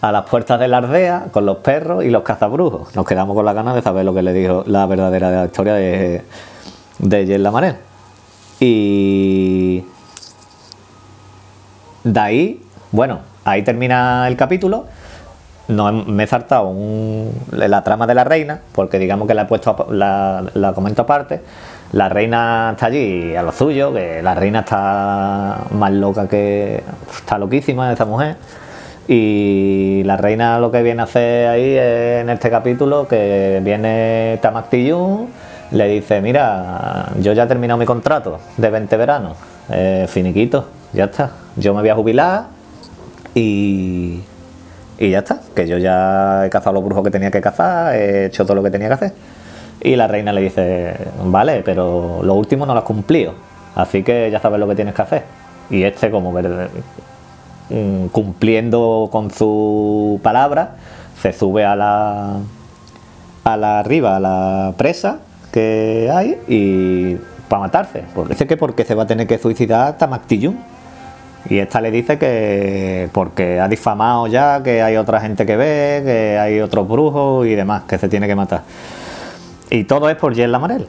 a 0.00 0.12
las 0.12 0.24
puertas 0.24 0.60
de 0.60 0.68
la 0.68 0.78
aldea 0.78 1.26
con 1.32 1.44
los 1.44 1.58
perros 1.58 2.04
y 2.04 2.10
los 2.10 2.22
cazabrujos. 2.22 2.94
Nos 2.94 3.06
quedamos 3.06 3.34
con 3.34 3.44
la 3.44 3.52
ganas 3.52 3.74
de 3.74 3.82
saber 3.82 4.04
lo 4.04 4.14
que 4.14 4.22
le 4.22 4.32
dijo 4.32 4.62
la 4.66 4.86
verdadera 4.86 5.44
historia 5.44 5.74
de, 5.74 6.24
de 6.98 7.38
Lamarel. 7.38 7.76
Y 8.60 9.84
de 12.04 12.20
ahí, 12.20 12.62
bueno, 12.92 13.20
ahí 13.44 13.62
termina 13.62 14.26
el 14.28 14.36
capítulo. 14.36 14.86
No, 15.68 15.92
me 15.92 16.24
he 16.24 16.26
saltado 16.26 16.74
la 17.52 17.84
trama 17.84 18.06
de 18.06 18.14
la 18.14 18.24
reina, 18.24 18.60
porque 18.72 18.98
digamos 18.98 19.28
que 19.28 19.34
la 19.34 19.42
he 19.42 19.44
puesto, 19.44 19.86
la, 19.90 20.42
la 20.54 20.72
comento 20.72 21.02
aparte. 21.02 21.42
La 21.92 22.08
reina 22.08 22.70
está 22.72 22.86
allí 22.86 23.36
a 23.36 23.42
lo 23.42 23.52
suyo, 23.52 23.92
que 23.92 24.22
la 24.22 24.34
reina 24.34 24.60
está 24.60 25.64
más 25.72 25.92
loca 25.92 26.26
que. 26.26 26.82
está 27.14 27.36
loquísima 27.36 27.92
esa 27.92 28.06
mujer. 28.06 28.36
Y 29.08 30.02
la 30.04 30.18
reina 30.18 30.58
lo 30.58 30.70
que 30.70 30.82
viene 30.82 31.00
a 31.00 31.04
hacer 31.04 31.48
ahí 31.48 31.76
en 31.78 32.28
este 32.28 32.50
capítulo, 32.50 33.08
que 33.08 33.58
viene 33.64 34.38
Tamak 34.42 34.70
le 34.70 35.88
dice, 35.88 36.20
mira, 36.20 37.06
yo 37.18 37.32
ya 37.32 37.44
he 37.44 37.46
terminado 37.46 37.78
mi 37.78 37.86
contrato 37.86 38.38
de 38.56 38.70
20 38.70 38.96
veranos, 38.98 39.36
eh, 39.70 40.06
finiquito, 40.08 40.66
ya 40.92 41.04
está, 41.04 41.30
yo 41.56 41.74
me 41.74 41.80
voy 41.80 41.90
a 41.90 41.94
jubilar 41.94 42.44
y, 43.34 44.20
y 44.98 45.10
ya 45.10 45.18
está, 45.18 45.40
que 45.54 45.66
yo 45.66 45.78
ya 45.78 46.46
he 46.46 46.50
cazado 46.50 46.74
los 46.74 46.84
brujos 46.84 47.04
que 47.04 47.10
tenía 47.10 47.30
que 47.30 47.40
cazar, 47.40 47.94
he 47.94 48.26
hecho 48.26 48.44
todo 48.44 48.56
lo 48.56 48.62
que 48.62 48.70
tenía 48.70 48.88
que 48.88 48.94
hacer. 48.94 49.12
Y 49.80 49.96
la 49.96 50.06
reina 50.06 50.32
le 50.32 50.40
dice, 50.40 50.94
vale, 51.24 51.62
pero 51.64 52.20
lo 52.22 52.34
último 52.34 52.66
no 52.66 52.74
lo 52.74 52.80
has 52.80 52.84
cumplido, 52.84 53.32
así 53.74 54.02
que 54.02 54.30
ya 54.30 54.40
sabes 54.40 54.60
lo 54.60 54.68
que 54.68 54.74
tienes 54.74 54.94
que 54.94 55.02
hacer. 55.02 55.22
Y 55.70 55.82
este, 55.82 56.10
como 56.10 56.32
mm, 56.32 56.38
cumpliendo 58.12 59.08
con 59.12 59.30
su 59.30 60.20
palabra, 60.22 60.76
se 61.20 61.32
sube 61.32 61.64
a 61.64 61.76
la, 61.76 62.36
a 63.44 63.56
la 63.56 63.78
arriba, 63.80 64.16
a 64.16 64.20
la 64.20 64.74
presa 64.76 65.18
que 65.52 66.10
hay 66.12 66.38
y 66.48 67.16
para 67.48 67.60
matarse. 67.60 68.04
Porque 68.14 68.34
dice 68.34 68.46
que 68.46 68.56
porque 68.56 68.84
se 68.84 68.94
va 68.94 69.04
a 69.04 69.06
tener 69.06 69.26
que 69.26 69.38
suicidar 69.38 69.98
Tamaktiyun. 69.98 70.58
Y 71.48 71.58
esta 71.58 71.80
le 71.80 71.90
dice 71.90 72.18
que 72.18 73.08
porque 73.12 73.60
ha 73.60 73.68
difamado 73.68 74.26
ya, 74.26 74.62
que 74.62 74.82
hay 74.82 74.96
otra 74.96 75.20
gente 75.20 75.46
que 75.46 75.56
ve, 75.56 76.02
que 76.04 76.38
hay 76.38 76.60
otros 76.60 76.86
brujos 76.86 77.46
y 77.46 77.54
demás, 77.54 77.84
que 77.84 77.96
se 77.96 78.08
tiene 78.08 78.26
que 78.26 78.34
matar. 78.34 78.62
Y 79.70 79.84
todo 79.84 80.10
es 80.10 80.16
por 80.16 80.34
Jen 80.34 80.52
Lamarel, 80.52 80.86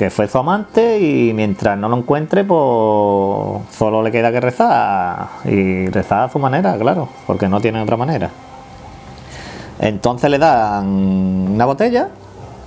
que 0.00 0.08
fue 0.08 0.28
su 0.28 0.38
amante 0.38 0.98
y 0.98 1.34
mientras 1.34 1.76
no 1.76 1.86
lo 1.90 1.98
encuentre, 1.98 2.42
pues 2.42 3.68
solo 3.70 4.02
le 4.02 4.10
queda 4.10 4.32
que 4.32 4.40
rezar. 4.40 5.28
Y 5.44 5.88
rezar 5.88 6.22
a 6.22 6.32
su 6.32 6.38
manera, 6.38 6.74
claro, 6.78 7.10
porque 7.26 7.50
no 7.50 7.60
tiene 7.60 7.82
otra 7.82 7.98
manera. 7.98 8.30
Entonces 9.78 10.30
le 10.30 10.38
dan 10.38 10.86
una 10.86 11.66
botella 11.66 12.08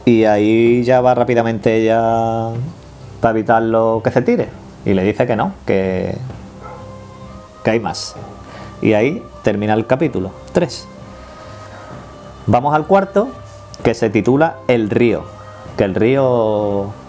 y 0.06 0.26
ahí 0.26 0.84
ya 0.84 1.02
va 1.02 1.16
rápidamente 1.16 1.76
ella 1.76 2.52
para 3.20 3.32
evitar 3.32 3.64
lo 3.64 4.02
que 4.04 4.12
se 4.12 4.22
tire. 4.22 4.50
Y 4.86 4.94
le 4.94 5.04
dice 5.04 5.26
que 5.26 5.36
no, 5.36 5.54
que, 5.66 6.16
que 7.64 7.72
hay 7.72 7.80
más. 7.80 8.16
Y 8.80 8.94
ahí 8.94 9.24
termina 9.42 9.74
el 9.74 9.88
capítulo 9.88 10.30
3. 10.52 10.88
Vamos 12.46 12.76
al 12.76 12.86
cuarto, 12.86 13.30
que 13.84 13.96
se 13.96 14.12
titula 14.12 14.58
El 14.68 14.92
río. 14.92 15.24
Que 15.78 15.84
el 15.86 15.96
río. 15.96 17.02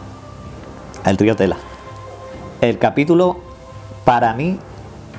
El 1.05 1.19
río 1.19 1.37
Tela. 1.37 1.57
El 2.61 2.79
capítulo, 2.79 3.37
para 4.05 4.33
mí, 4.33 4.59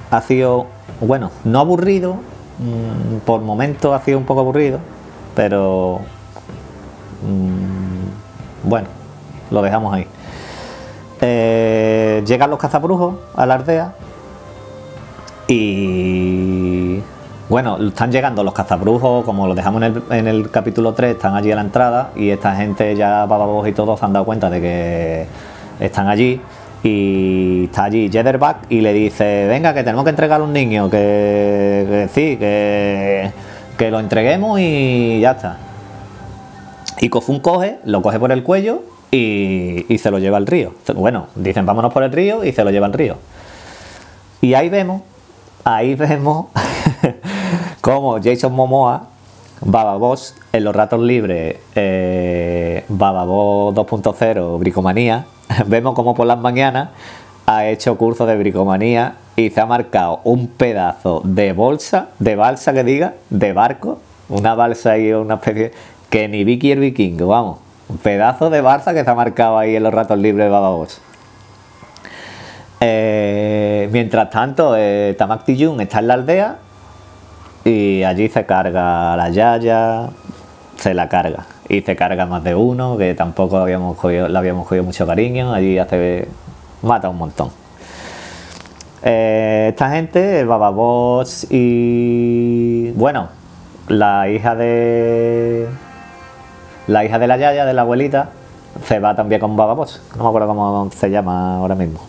ha 0.10 0.22
sido, 0.22 0.66
bueno, 1.00 1.32
no 1.44 1.60
aburrido, 1.60 2.16
mm, 2.58 3.18
por 3.26 3.42
momentos 3.42 3.94
ha 3.94 4.04
sido 4.04 4.18
un 4.18 4.26
poco 4.26 4.40
aburrido, 4.42 4.80
pero. 5.36 6.00
Mm, 7.22 8.68
bueno, 8.68 8.88
lo 9.52 9.62
dejamos 9.62 9.94
ahí. 9.94 10.08
Eh, 11.22 12.24
llegan 12.26 12.50
los 12.50 12.60
cazabrujos 12.60 13.16
a 13.36 13.46
la 13.46 13.54
aldea 13.56 13.94
y 15.48 17.02
bueno, 17.48 17.78
están 17.78 18.12
llegando 18.12 18.44
los 18.44 18.54
cazabrujos, 18.54 19.24
como 19.24 19.48
lo 19.48 19.54
dejamos 19.54 19.82
en 20.10 20.28
el, 20.28 20.50
capítulo 20.50 20.94
3, 20.94 21.16
están 21.16 21.36
allí 21.36 21.52
a 21.52 21.56
la 21.56 21.62
entrada 21.62 22.10
y 22.16 22.30
esta 22.30 22.56
gente 22.56 22.96
ya, 22.96 23.26
bababos 23.28 23.68
y 23.68 23.72
todos, 23.72 24.00
se 24.00 24.06
han 24.06 24.14
dado 24.14 24.26
cuenta 24.26 24.50
de 24.50 24.62
que 24.62 25.28
están 25.80 26.08
allí 26.08 26.42
y 26.84 27.66
está 27.66 27.86
allí 27.86 28.10
Jederback 28.12 28.70
y 28.70 28.82
le 28.82 28.94
dice, 28.94 29.48
venga, 29.48 29.74
que 29.74 29.84
tenemos 29.84 30.04
que 30.04 30.12
entregar 30.12 30.42
a 30.42 30.44
un 30.44 30.54
niño, 30.54 30.90
que, 30.90 32.08
sí, 32.14 32.38
que, 32.38 33.32
que 33.78 33.92
lo 33.92 34.00
entreguemos 34.00 34.60
y 34.60 35.20
ya 35.20 35.32
está. 35.32 35.58
Y 37.00 37.10
Kofun 37.10 37.40
coge, 37.40 37.80
lo 37.86 38.02
coge 38.02 38.20
por 38.20 38.32
el 38.32 38.44
cuello 38.44 38.84
y, 39.12 39.86
y 39.90 39.98
se 39.98 40.12
lo 40.12 40.20
lleva 40.20 40.38
al 40.38 40.46
río. 40.46 40.74
Bueno, 40.96 41.28
dicen 41.36 41.66
vámonos 41.66 41.92
por 41.92 42.04
el 42.04 42.12
río 42.12 42.46
y 42.46 42.52
se 42.52 42.64
lo 42.64 42.70
lleva 42.70 42.86
al 42.86 42.94
río. 42.94 43.18
Y 44.42 44.54
ahí 44.54 44.70
vemos, 44.70 45.02
ahí 45.64 45.96
vemos 45.96 46.48
como 47.82 48.22
Jason 48.22 48.54
Momoa, 48.54 49.08
Bababos 49.66 50.36
en 50.54 50.64
los 50.64 50.76
ratos 50.76 51.00
libres, 51.02 51.58
eh, 51.74 52.86
Bababos 52.88 53.74
2.0, 53.74 54.60
Bricomanía, 54.60 55.26
vemos 55.66 55.96
como 55.96 56.14
por 56.14 56.28
las 56.28 56.38
mañanas 56.38 56.90
ha 57.48 57.68
hecho 57.68 57.98
curso 57.98 58.26
de 58.26 58.38
bricomanía 58.38 59.16
y 59.36 59.50
se 59.50 59.62
ha 59.62 59.66
marcado 59.66 60.22
un 60.24 60.48
pedazo 60.48 61.22
de 61.24 61.54
bolsa, 61.54 62.10
de 62.20 62.36
balsa 62.36 62.74
que 62.74 62.84
diga, 62.84 63.16
de 63.30 63.54
barco, 63.54 64.00
una 64.30 64.56
balsa 64.56 64.98
y 64.98 65.12
una 65.14 65.36
especie 65.36 65.72
que 66.10 66.28
ni 66.28 66.44
Vicky 66.44 66.72
el 66.72 66.80
vikingo, 66.80 67.28
vamos, 67.28 67.58
un 67.90 67.98
pedazo 67.98 68.52
de 68.52 68.62
balsa 68.62 68.94
que 68.94 69.04
se 69.04 69.10
ha 69.10 69.16
marcado 69.16 69.58
ahí 69.58 69.76
en 69.76 69.82
los 69.84 69.94
ratos 69.94 70.18
libres 70.18 70.50
de. 70.50 71.02
Eh, 72.82 73.90
mientras 73.92 74.30
tanto, 74.30 74.76
eh, 74.78 75.16
Tamak 75.18 75.48
está 75.48 76.00
en 76.00 76.08
la 76.08 76.14
aldea 76.14 76.60
y 77.66 78.04
allí 78.04 78.30
se 78.30 78.46
carga 78.46 79.18
la 79.18 79.30
Yaya, 79.30 80.10
se 80.78 80.94
la 80.94 81.10
carga. 81.10 81.48
Y 81.68 81.82
se 81.82 81.96
carga 81.96 82.28
más 82.28 82.44
de 82.44 82.54
uno, 82.54 82.96
que 82.96 83.16
tampoco 83.16 83.58
habíamos 83.58 84.02
le 84.04 84.38
habíamos 84.38 84.68
cogido 84.68 84.84
mucho 84.84 85.08
cariño. 85.08 85.52
Allí 85.52 85.80
hace. 85.80 86.28
mata 86.84 87.10
un 87.10 87.18
montón. 87.18 87.50
Eh, 89.02 89.68
esta 89.70 89.90
gente, 89.90 90.46
Bababos 90.46 91.48
y. 91.50 92.92
Bueno, 92.92 93.30
la 93.88 94.30
hija 94.30 94.56
de. 94.56 95.68
La 96.86 97.04
hija 97.04 97.18
de 97.18 97.28
la 97.28 97.38
Yaya, 97.38 97.66
de 97.66 97.74
la 97.74 97.82
abuelita, 97.82 98.30
se 98.84 99.00
va 99.00 99.16
también 99.16 99.42
con 99.42 99.58
Bababos. 99.58 100.04
No 100.16 100.24
me 100.24 100.30
acuerdo 100.30 100.48
cómo 100.50 100.92
se 100.96 101.10
llama 101.10 101.58
ahora 101.58 101.74
mismo. 101.74 102.00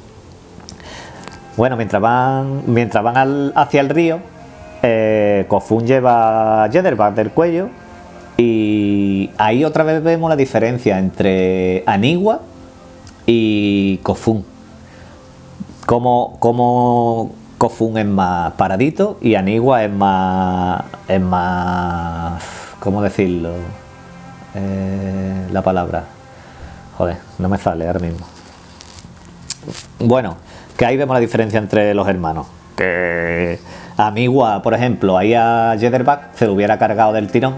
Bueno, 1.57 1.79
mientras 1.79 2.03
van, 2.03 2.65
mientras 2.67 3.03
van 3.03 3.53
hacia 3.55 3.81
el 3.81 3.89
río, 3.89 4.21
eh, 4.83 5.45
Kofun 5.49 5.87
lleva 5.87 6.69
Jederback 6.71 7.15
del 7.15 7.31
cuello 7.31 7.69
y 8.37 9.31
ahí 9.39 9.65
otra 9.65 9.85
vez 9.85 10.03
vemos 10.03 10.29
la 10.29 10.37
diferencia 10.37 10.99
entre 10.99 11.83
Anigua 11.87 12.41
y 13.27 13.99
Kofun. 13.99 14.45
Como, 15.87 16.37
como 16.39 17.33
Kofun 17.59 17.99
es 17.99 18.07
más 18.07 18.53
paradito 18.53 19.19
y 19.21 19.35
Anigua 19.35 19.85
es 19.85 19.91
más. 19.91 20.85
es 21.09 21.21
más. 21.21 22.43
¿cómo 22.87 23.03
decirlo? 23.03 23.51
Eh, 24.55 25.49
la 25.51 25.61
palabra. 25.61 26.05
Joder, 26.97 27.17
no 27.39 27.49
me 27.49 27.59
sale 27.59 27.87
ahora 27.87 27.99
mismo. 27.99 28.25
Bueno, 29.99 30.37
que 30.77 30.87
ahí 30.87 30.97
vemos 30.97 31.15
la 31.15 31.21
diferencia 31.21 31.59
entre 31.59 31.95
los 31.95 32.07
hermanos. 32.07 32.47
Que 32.77 33.59
a 33.97 34.11
Migua, 34.11 34.63
por 34.63 34.75
ejemplo, 34.75 35.17
ahí 35.17 35.35
a 35.35 35.77
Jederback 35.79 36.35
se 36.35 36.47
lo 36.47 36.53
hubiera 36.53 36.79
cargado 36.79 37.13
del 37.13 37.31
tirón, 37.31 37.55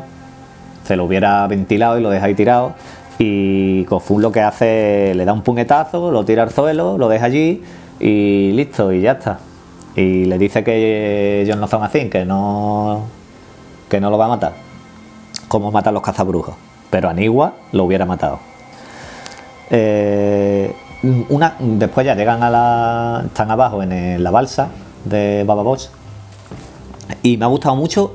se 0.85 0.97
lo 0.97 1.05
hubiera 1.05 1.47
ventilado 1.47 1.99
y 1.99 2.03
lo 2.03 2.11
deja 2.11 2.27
ahí 2.27 2.35
tirado. 2.35 2.75
Y 3.19 3.85
Kofun 3.87 4.23
lo 4.23 4.31
que 4.31 4.41
hace, 4.41 5.13
le 5.17 5.25
da 5.25 5.33
un 5.33 5.43
puñetazo, 5.43 6.13
lo 6.13 6.25
tira 6.25 6.45
al 6.45 6.51
suelo, 6.51 6.97
lo 6.99 7.09
deja 7.09 7.27
allí 7.27 7.63
y 7.99 8.53
listo, 8.53 8.93
y 8.93 9.01
ya 9.01 9.13
está. 9.13 9.39
Y 9.97 10.27
le 10.27 10.39
dice 10.39 10.63
que 10.63 11.43
ellos 11.43 11.57
no 11.57 11.67
son 11.67 11.83
así, 11.83 12.09
que 12.09 12.25
no, 12.25 13.07
que 13.89 14.01
no 14.01 14.11
lo 14.11 14.19
va 14.19 14.27
a 14.27 14.29
matar, 14.29 14.53
como 15.49 15.73
matan 15.73 15.95
los 15.95 16.03
cazabrujos. 16.03 16.55
Pero 16.91 17.09
Anigua 17.09 17.55
lo 17.73 17.85
hubiera 17.85 18.07
matado. 18.07 18.39
Eh, 19.71 20.73
después 21.03 22.07
ya 22.07 22.15
llegan 22.15 22.43
a 22.43 22.51
la. 22.51 23.23
están 23.27 23.51
abajo 23.51 23.83
en 23.83 24.23
la 24.23 24.31
balsa 24.31 24.69
de 25.05 25.45
Baba 25.45 25.63
Bosch. 25.63 25.89
Y 27.23 27.37
me 27.37 27.45
ha 27.45 27.49
gustado 27.49 27.75
mucho 27.75 28.15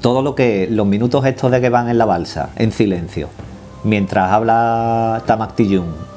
todo 0.00 0.22
lo 0.22 0.34
que. 0.34 0.68
los 0.70 0.86
minutos 0.86 1.24
estos 1.24 1.50
de 1.50 1.60
que 1.60 1.68
van 1.68 1.88
en 1.88 1.98
la 1.98 2.04
balsa, 2.04 2.50
en 2.56 2.72
silencio. 2.72 3.28
Mientras 3.84 4.30
habla 4.30 5.22
Tamak 5.26 5.58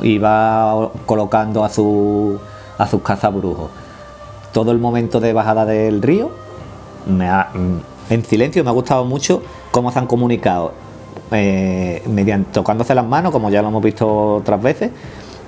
y 0.02 0.18
va 0.18 0.92
colocando 1.06 1.64
a, 1.64 1.68
a 1.68 2.88
sus 2.88 3.02
cazabrujos. 3.04 3.72
Todo 4.54 4.72
el 4.72 4.78
momento 4.78 5.20
de 5.20 5.34
bajada 5.34 5.66
del 5.66 6.02
río, 6.02 6.32
me 7.08 7.30
en 8.10 8.24
silencio 8.24 8.64
me 8.64 8.70
ha 8.70 8.74
gustado 8.74 9.04
mucho 9.04 9.42
cómo 9.72 9.92
se 9.92 10.00
han 10.00 10.08
comunicado 10.08 10.74
eh, 11.32 12.04
mediante 12.08 12.52
tocándose 12.52 12.94
las 12.94 13.06
manos, 13.06 13.32
como 13.32 13.50
ya 13.50 13.62
lo 13.62 13.70
hemos 13.70 13.84
visto 13.84 14.36
otras 14.36 14.62
veces, 14.62 14.92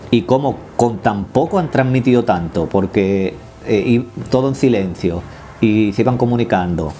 y 0.09 0.23
cómo 0.23 0.55
con 0.75 0.97
tan 0.97 1.25
poco 1.25 1.59
han 1.59 1.69
transmitido 1.69 2.23
tanto, 2.23 2.67
porque 2.67 3.35
eh, 3.65 4.03
todo 4.29 4.49
en 4.49 4.55
silencio 4.55 5.21
y 5.61 5.93
se 5.93 6.01
iban 6.01 6.17
comunicando. 6.17 6.93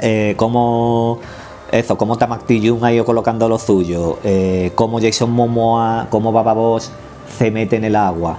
Eh, 0.00 0.34
como 0.36 1.18
eso, 1.70 1.98
como 1.98 2.16
Tamak 2.16 2.44
ha 2.48 2.92
ido 2.92 3.04
colocando 3.04 3.48
lo 3.48 3.58
suyo, 3.58 4.18
eh, 4.24 4.72
como 4.74 5.00
Jason 5.00 5.30
Momoa, 5.30 6.06
como 6.10 6.32
Baba 6.32 6.52
Boss 6.54 6.90
se 7.36 7.50
mete 7.50 7.76
en 7.76 7.84
el 7.84 7.96
agua 7.96 8.38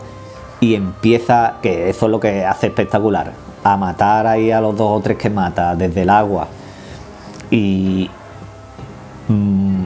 y 0.60 0.76
empieza, 0.76 1.56
que 1.62 1.90
eso 1.90 2.06
es 2.06 2.12
lo 2.12 2.20
que 2.20 2.46
hace 2.46 2.68
espectacular, 2.68 3.34
a 3.64 3.78
matar 3.78 4.26
ahí 4.28 4.52
a 4.52 4.62
los 4.62 4.76
dos 4.76 5.00
o 5.00 5.02
tres 5.02 5.18
que 5.18 5.30
mata 5.30 5.76
desde 5.76 6.02
el 6.02 6.10
agua. 6.10 6.48
Y 7.52 8.10
mm, 9.28 9.84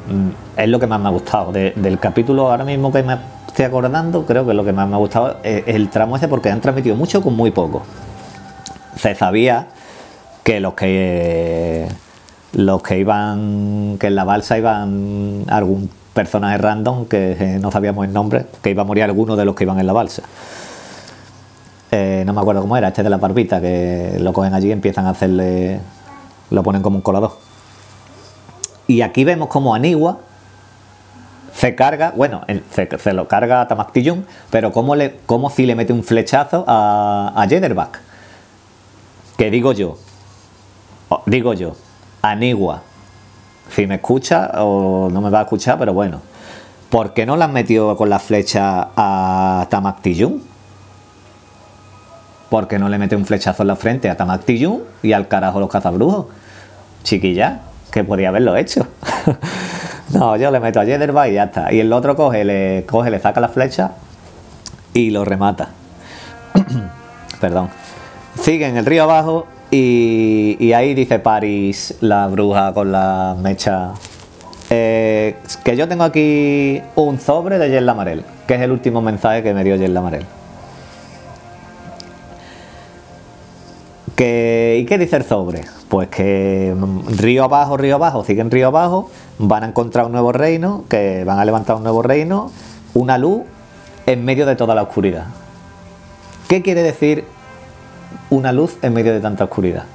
es 0.57 0.69
lo 0.69 0.79
que 0.79 0.87
más 0.87 0.99
me 0.99 1.07
ha 1.07 1.11
gustado. 1.11 1.51
del 1.51 1.99
capítulo 1.99 2.49
ahora 2.49 2.63
mismo 2.63 2.91
que 2.91 3.03
me 3.03 3.17
estoy 3.47 3.65
acordando, 3.65 4.25
creo 4.25 4.45
que 4.45 4.53
lo 4.53 4.63
que 4.63 4.73
más 4.73 4.87
me 4.87 4.95
ha 4.95 4.99
gustado 4.99 5.37
es 5.43 5.63
el 5.67 5.89
tramo 5.89 6.15
ese 6.15 6.27
porque 6.27 6.49
han 6.49 6.61
transmitido 6.61 6.95
mucho 6.95 7.21
con 7.21 7.35
muy 7.35 7.51
poco. 7.51 7.83
Se 8.95 9.15
sabía 9.15 9.67
que 10.43 10.59
los 10.59 10.73
que 10.73 11.87
los 12.53 12.83
que 12.83 12.99
iban 12.99 13.97
que 13.99 14.07
en 14.07 14.15
la 14.15 14.23
balsa 14.23 14.57
iban 14.57 15.45
algún 15.47 15.89
personaje 16.13 16.57
random 16.57 17.05
que 17.05 17.57
no 17.59 17.71
sabíamos 17.71 18.05
el 18.05 18.13
nombre, 18.13 18.45
que 18.61 18.69
iba 18.69 18.83
a 18.83 18.85
morir 18.85 19.03
alguno 19.03 19.35
de 19.35 19.45
los 19.45 19.55
que 19.55 19.63
iban 19.63 19.79
en 19.79 19.87
la 19.87 19.93
balsa. 19.93 20.21
Eh, 21.91 22.23
no 22.25 22.33
me 22.33 22.41
acuerdo 22.41 22.61
cómo 22.61 22.77
era, 22.77 22.87
este 22.87 23.03
de 23.03 23.09
la 23.09 23.17
barbita, 23.17 23.61
que 23.61 24.17
lo 24.19 24.33
cogen 24.33 24.53
allí 24.53 24.69
y 24.69 24.71
empiezan 24.71 25.05
a 25.05 25.11
hacerle. 25.11 25.79
lo 26.49 26.63
ponen 26.63 26.81
como 26.81 26.97
un 26.97 27.01
colador. 27.01 27.37
Y 28.87 29.01
aquí 29.01 29.23
vemos 29.23 29.47
como 29.47 29.73
Anigua 29.73 30.19
se 31.53 31.75
carga, 31.75 32.11
bueno, 32.15 32.41
se, 32.71 33.13
lo 33.13 33.27
carga 33.27 33.61
a 33.61 33.67
Tamaktillun, 33.67 34.25
pero 34.49 34.71
como, 34.71 34.95
le, 34.95 35.17
como 35.25 35.49
si 35.49 35.65
le 35.65 35.75
mete 35.75 35.93
un 35.93 36.03
flechazo 36.03 36.65
a, 36.67 37.31
a 37.35 37.47
Que 39.37 39.49
digo 39.49 39.71
yo, 39.73 39.97
digo 41.25 41.53
yo, 41.53 41.75
Anigua, 42.21 42.81
si 43.69 43.87
me 43.87 43.95
escucha 43.95 44.51
o 44.63 45.09
no 45.11 45.21
me 45.21 45.29
va 45.29 45.39
a 45.39 45.43
escuchar, 45.43 45.79
pero 45.79 45.93
bueno, 45.93 46.21
¿por 46.89 47.13
qué 47.13 47.25
no 47.25 47.35
le 47.35 47.43
han 47.43 47.53
metido 47.53 47.97
con 47.97 48.09
la 48.09 48.19
flecha 48.19 48.89
a 48.95 49.67
Tamaktillun? 49.69 50.43
¿Por 52.49 52.67
qué 52.67 52.77
no 52.77 52.87
le 52.87 52.99
mete 52.99 53.15
un 53.15 53.25
flechazo 53.25 53.63
en 53.63 53.67
la 53.67 53.75
frente 53.75 54.09
a 54.09 54.15
Tamaktillun 54.15 54.83
y 55.01 55.13
al 55.13 55.27
carajo 55.27 55.59
los 55.59 55.69
cazabrujos? 55.69 56.27
Chiquilla, 57.03 57.61
que 57.91 58.03
podría 58.03 58.29
haberlo 58.29 58.55
hecho. 58.55 58.87
No, 60.13 60.35
yo 60.37 60.51
le 60.51 60.59
meto 60.59 60.79
a 60.79 60.85
Jederba 60.85 61.27
y 61.27 61.33
ya 61.33 61.45
está. 61.45 61.73
Y 61.73 61.79
el 61.79 61.91
otro 61.91 62.15
coge, 62.15 62.43
le 62.43 62.85
coge, 62.87 63.09
le 63.09 63.19
saca 63.19 63.41
la 63.41 63.49
flecha 63.49 63.93
y 64.93 65.09
lo 65.09 65.25
remata. 65.25 65.69
Perdón. 67.41 67.69
Sigue 68.41 68.67
en 68.67 68.77
el 68.77 68.85
río 68.85 69.03
abajo 69.03 69.47
y, 69.71 70.73
ahí 70.73 70.93
dice 70.93 71.19
Paris, 71.19 71.95
la 72.01 72.27
bruja 72.27 72.73
con 72.73 72.91
la 72.91 73.35
mecha. 73.39 73.91
Eh, 74.69 75.35
que 75.63 75.77
yo 75.77 75.87
tengo 75.87 76.03
aquí 76.03 76.81
un 76.95 77.19
sobre 77.19 77.57
de 77.57 77.69
Jen 77.69 77.85
Lamarel, 77.85 78.25
que 78.47 78.55
es 78.55 78.61
el 78.61 78.71
último 78.71 79.01
mensaje 79.01 79.43
que 79.43 79.53
me 79.53 79.63
dio 79.63 79.77
Jen 79.77 79.93
Lamarel. 79.93 80.25
¿Y 84.83 84.85
qué 84.85 84.97
dice 84.97 85.15
el 85.15 85.23
sobre? 85.23 85.63
Pues 85.87 86.09
que 86.09 86.75
río 87.17 87.45
abajo, 87.45 87.77
río 87.77 87.95
abajo, 87.95 88.25
siguen 88.25 88.51
río 88.51 88.67
abajo, 88.67 89.09
van 89.37 89.63
a 89.63 89.67
encontrar 89.67 90.07
un 90.07 90.11
nuevo 90.11 90.33
reino, 90.33 90.83
que 90.89 91.23
van 91.23 91.39
a 91.39 91.45
levantar 91.45 91.77
un 91.77 91.83
nuevo 91.83 92.01
reino, 92.01 92.51
una 92.93 93.17
luz 93.17 93.43
en 94.05 94.25
medio 94.25 94.45
de 94.45 94.57
toda 94.57 94.75
la 94.75 94.83
oscuridad. 94.83 95.27
¿Qué 96.49 96.61
quiere 96.61 96.83
decir 96.83 97.23
una 98.33 98.51
luz 98.51 98.77
en 98.81 98.93
medio 98.93 99.13
de 99.13 99.19
tanta 99.19 99.43
oscuridad? 99.43 99.85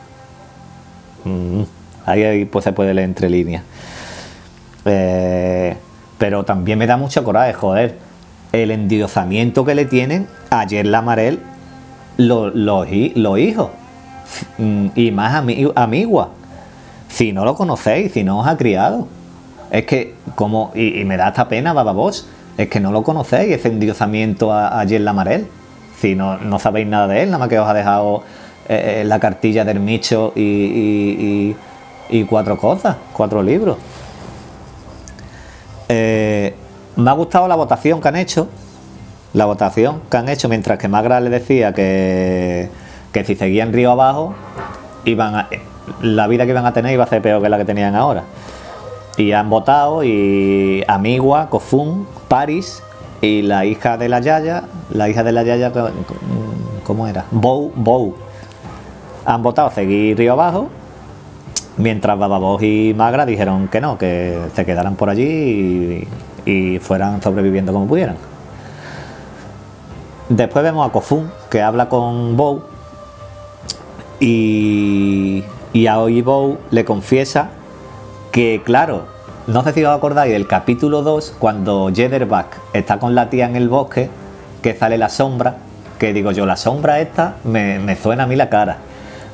Mm, 1.25 1.63
ahí, 2.07 2.45
pues 2.47 2.65
se 2.65 2.73
puede 2.73 2.95
leer 2.95 3.09
entre 3.09 3.29
líneas. 3.29 3.63
Eh, 4.85 5.77
pero 6.19 6.45
también 6.45 6.79
me 6.79 6.87
da 6.87 6.97
mucho 6.97 7.23
coraje, 7.25 7.53
joder, 7.53 7.99
el 8.53 8.71
endiosamiento 8.71 9.65
que 9.65 9.75
le 9.75 9.85
tienen 9.85 10.27
ayer 10.51 10.87
la 10.87 11.03
Marel 11.03 11.41
los, 12.17 12.55
los 12.55 13.39
hijos. 13.39 13.71
Mm, 14.59 14.89
y 14.95 15.11
más 15.11 15.35
amigua. 15.35 16.31
Si 17.09 17.33
no 17.33 17.45
lo 17.45 17.55
conocéis, 17.55 18.13
si 18.13 18.25
no 18.25 18.41
os 18.41 18.47
ha 18.47 18.57
criado. 18.57 19.09
Es 19.71 19.85
que, 19.85 20.15
como, 20.35 20.73
y, 20.75 21.05
me 21.05 21.17
da 21.17 21.29
esta 21.29 21.49
pena, 21.49 21.73
bababos, 21.73 22.27
es 22.57 22.69
que 22.69 22.81
no 22.81 22.91
lo 22.91 23.03
conocéis, 23.03 23.53
ese 23.53 23.69
endiosamiento 23.69 24.53
a, 24.53 24.81
a 24.81 24.85
Lamarel. 24.85 25.47
Si 26.01 26.15
no, 26.15 26.39
no 26.39 26.59
sabéis 26.59 26.87
nada 26.87 27.09
de 27.09 27.23
él, 27.23 27.31
nada 27.31 27.39
más 27.39 27.49
que 27.49 27.59
os 27.59 27.69
ha 27.69 27.75
dejado 27.75 28.23
eh, 28.69 29.01
eh, 29.01 29.05
la 29.05 29.19
cartilla 29.19 29.65
del 29.65 29.81
Micho 29.81 30.33
y, 30.37 31.55
y, 32.09 32.25
cuatro 32.25 32.57
cosas, 32.57 32.97
cuatro 33.13 33.43
libros. 33.43 33.77
Eh, 35.89 36.55
me 36.97 37.11
ha 37.11 37.15
gustado 37.15 37.49
la 37.49 37.57
votación 37.57 38.01
que 38.01 38.09
han 38.09 38.17
hecho. 38.17 38.49
La 39.35 39.45
votación 39.45 40.03
que 40.11 40.17
han 40.17 40.29
hecho, 40.29 40.49
mientras 40.49 40.79
que 40.79 40.89
Magra 40.89 41.21
le 41.21 41.31
decía 41.31 41.73
que 41.75 42.71
que 43.13 43.25
si 43.25 43.35
seguían 43.35 43.73
río 43.73 43.91
abajo, 43.91 44.35
iban 45.05 45.47
la 46.03 46.27
vida 46.27 46.45
que 46.45 46.51
iban 46.51 46.67
a 46.67 46.73
tener 46.73 46.93
iba 46.93 47.05
a 47.05 47.07
ser 47.07 47.23
peor 47.23 47.43
que 47.43 47.49
la 47.49 47.59
que 47.59 47.65
tenían 47.65 47.95
ahora. 47.95 48.25
Y 49.17 49.33
han 49.33 49.51
votado 49.51 50.05
y 50.05 50.85
Amigua, 50.87 51.49
Kofun, 51.51 52.07
Paris 52.29 52.83
y 53.21 53.43
la 53.43 53.65
hija 53.65 53.97
de 53.97 54.09
la 54.09 54.21
Yaya, 54.21 54.65
la 54.91 55.09
hija 55.09 55.25
de 55.25 55.33
la 55.33 55.43
Yaya, 55.43 55.73
¿cómo 56.85 57.07
era? 57.07 57.25
Bow, 57.31 57.73
Bow. 57.75 58.15
Han 59.25 59.43
votado 59.43 59.71
seguir 59.71 60.17
río 60.17 60.33
abajo, 60.33 60.69
mientras 61.77 62.19
Bababos 62.19 62.63
y 62.63 62.95
Magra 62.97 63.27
dijeron 63.27 63.69
que 63.69 63.81
no, 63.81 63.99
que 63.99 64.39
se 64.55 64.65
quedaran 64.65 64.97
por 64.97 65.11
allí 65.11 66.07
y, 66.47 66.79
fueran 66.79 67.21
sobreviviendo 67.21 67.73
como 67.73 67.87
pudieran. 67.87 68.17
Después 70.29 70.63
vemos 70.63 70.89
a 70.89 70.93
Kofun, 70.93 71.31
que 71.51 71.61
habla 71.61 71.89
con 71.89 72.37
Bow 72.37 72.63
y, 74.21 75.45
y 75.73 75.87
a 75.87 75.99
Oibou 76.01 76.59
le 76.71 76.85
confiesa 76.85 77.51
que, 78.31 78.63
claro, 78.65 79.18
no 79.49 79.65
sé 79.65 79.73
si 79.73 79.83
os 79.83 79.97
acordáis 79.97 80.31
del 80.31 80.47
capítulo 80.47 81.03
2, 81.03 81.37
cuando 81.39 81.91
Jederbach 81.93 82.49
está 82.75 82.99
con 82.99 83.15
la 83.15 83.31
tía 83.31 83.47
en 83.47 83.57
el 83.57 83.71
bosque, 83.71 84.11
que 84.61 84.75
sale 84.75 84.99
la 84.99 85.09
sombra, 85.09 85.57
que 85.99 86.13
digo 86.13 86.33
yo, 86.33 86.45
la 86.45 86.57
sombra 86.57 87.01
esta 87.01 87.37
me, 87.45 87.79
me 87.79 87.97
suena 87.97 88.25
a 88.25 88.27
mí 88.27 88.37
la 88.37 88.51
cara. 88.51 88.77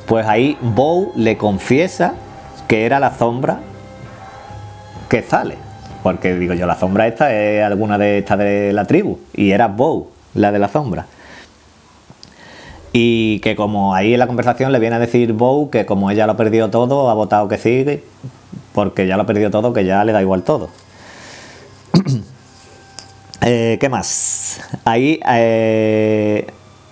Pues 0.07 0.25
ahí 0.25 0.57
Bow 0.61 1.11
le 1.17 1.35
confiesa 1.35 2.13
que 2.69 2.85
era 2.85 3.01
la 3.01 3.13
sombra 3.13 3.59
que 5.09 5.21
sale. 5.21 5.57
Porque 6.01 6.35
digo 6.35 6.53
yo, 6.53 6.65
la 6.65 6.75
sombra 6.75 7.07
esta 7.07 7.33
es 7.33 7.61
alguna 7.63 7.97
de 7.97 8.19
estas 8.19 8.37
de 8.37 8.71
la 8.71 8.85
tribu. 8.85 9.19
Y 9.33 9.51
era 9.51 9.67
Bow, 9.67 10.07
la 10.33 10.53
de 10.53 10.59
la 10.59 10.69
sombra. 10.69 11.07
Y 12.93 13.39
que 13.39 13.57
como 13.57 13.93
ahí 13.93 14.13
en 14.13 14.19
la 14.19 14.27
conversación 14.27 14.71
le 14.71 14.79
viene 14.79 14.95
a 14.95 14.99
decir 14.99 15.33
Bow 15.33 15.69
que 15.69 15.85
como 15.85 16.09
ella 16.09 16.25
lo 16.25 16.31
ha 16.31 16.37
perdido 16.37 16.69
todo, 16.69 17.09
ha 17.09 17.13
votado 17.13 17.49
que 17.49 17.57
sigue, 17.57 18.05
porque 18.75 19.07
ya 19.07 19.15
lo 19.15 19.23
ha 19.23 19.25
perdido 19.25 19.49
todo, 19.49 19.71
que 19.71 19.85
ya 19.85 20.03
le 20.03 20.11
da 20.11 20.21
igual 20.21 20.43
todo. 20.43 20.69
Eh, 23.47 23.77
¿Qué 23.79 23.89
más? 23.89 24.59
Ahí 24.85 25.19
eh, 25.29 26.47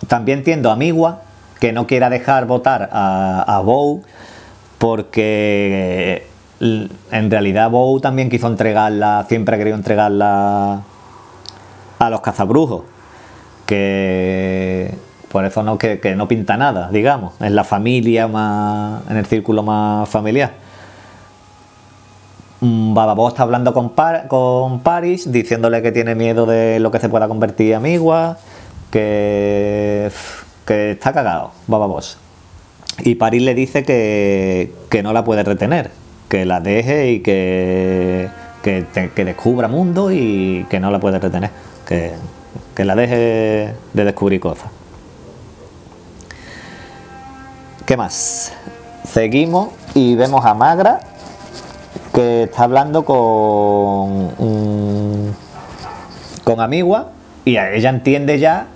también 0.08 0.40
entiendo 0.40 0.70
a 0.70 0.76
Migua 0.76 1.22
que 1.60 1.74
no 1.74 1.88
quiera 1.88 2.12
dejar 2.12 2.46
votar 2.46 2.92
a, 2.92 3.60
Bow 3.66 4.04
porque 4.78 6.28
en 6.60 7.32
realidad 7.32 7.72
Bow 7.72 8.00
también 8.02 8.30
quiso 8.30 8.46
entregarla, 8.46 9.26
siempre 9.28 9.56
ha 9.56 9.58
querido 9.58 9.76
entregarla 9.76 10.84
a 11.98 12.10
los 12.12 12.22
cazabrujos. 12.22 12.84
Que 13.66 14.94
por 15.32 15.46
eso 15.46 15.64
no, 15.64 15.80
que, 15.80 16.14
no 16.16 16.28
pinta 16.28 16.56
nada, 16.56 16.90
digamos, 16.92 17.34
en 17.42 17.56
la 17.56 17.64
familia 17.64 18.28
más, 18.28 19.10
en 19.10 19.18
el 19.18 19.26
círculo 19.26 19.64
más 19.64 20.08
familiar. 20.08 20.63
Bababo 22.64 23.28
está 23.28 23.44
hablando 23.44 23.74
con, 23.74 23.92
con 24.30 24.80
Paris, 24.80 25.30
diciéndole 25.30 25.82
que 25.82 25.92
tiene 25.92 26.16
miedo 26.16 26.46
de 26.46 26.80
lo 26.80 26.92
que 26.92 27.00
se 27.00 27.10
pueda 27.10 27.28
convertir 27.28 27.72
en 27.72 27.76
Amigua. 27.76 28.38
que, 28.90 30.10
que 30.66 30.92
está 30.92 31.12
cagado, 31.12 31.52
Baba 31.68 31.88
Boss. 31.88 32.18
Y 33.00 33.16
París 33.16 33.42
le 33.42 33.54
dice 33.54 33.84
que, 33.84 34.72
que 34.90 35.04
no 35.04 35.12
la 35.12 35.26
puede 35.26 35.44
retener, 35.44 35.92
que 36.30 36.46
la 36.46 36.62
deje 36.62 37.12
y 37.12 37.20
que, 37.20 38.30
que, 38.62 38.86
que 39.14 39.26
descubra 39.26 39.68
mundo 39.68 40.12
y 40.12 40.66
que 40.70 40.80
no 40.80 40.90
la 40.90 41.00
puede 41.00 41.20
retener, 41.20 41.50
que 41.86 42.86
la 42.86 42.96
deje 42.96 43.74
de 43.94 44.06
descubrir 44.06 44.40
cosas. 44.40 44.70
¿Qué 47.86 47.98
más? 47.98 48.54
Seguimos 49.04 49.70
y 49.94 50.16
vemos 50.16 50.46
a 50.46 50.54
Magra 50.54 51.02
que 52.14 52.44
está 52.44 52.64
hablando 52.64 53.04
con 53.06 54.30
con 56.44 56.60
Amigua 56.62 57.10
y 57.46 57.58
ella 57.58 57.90
entiende 57.90 58.40
ya 58.40 58.68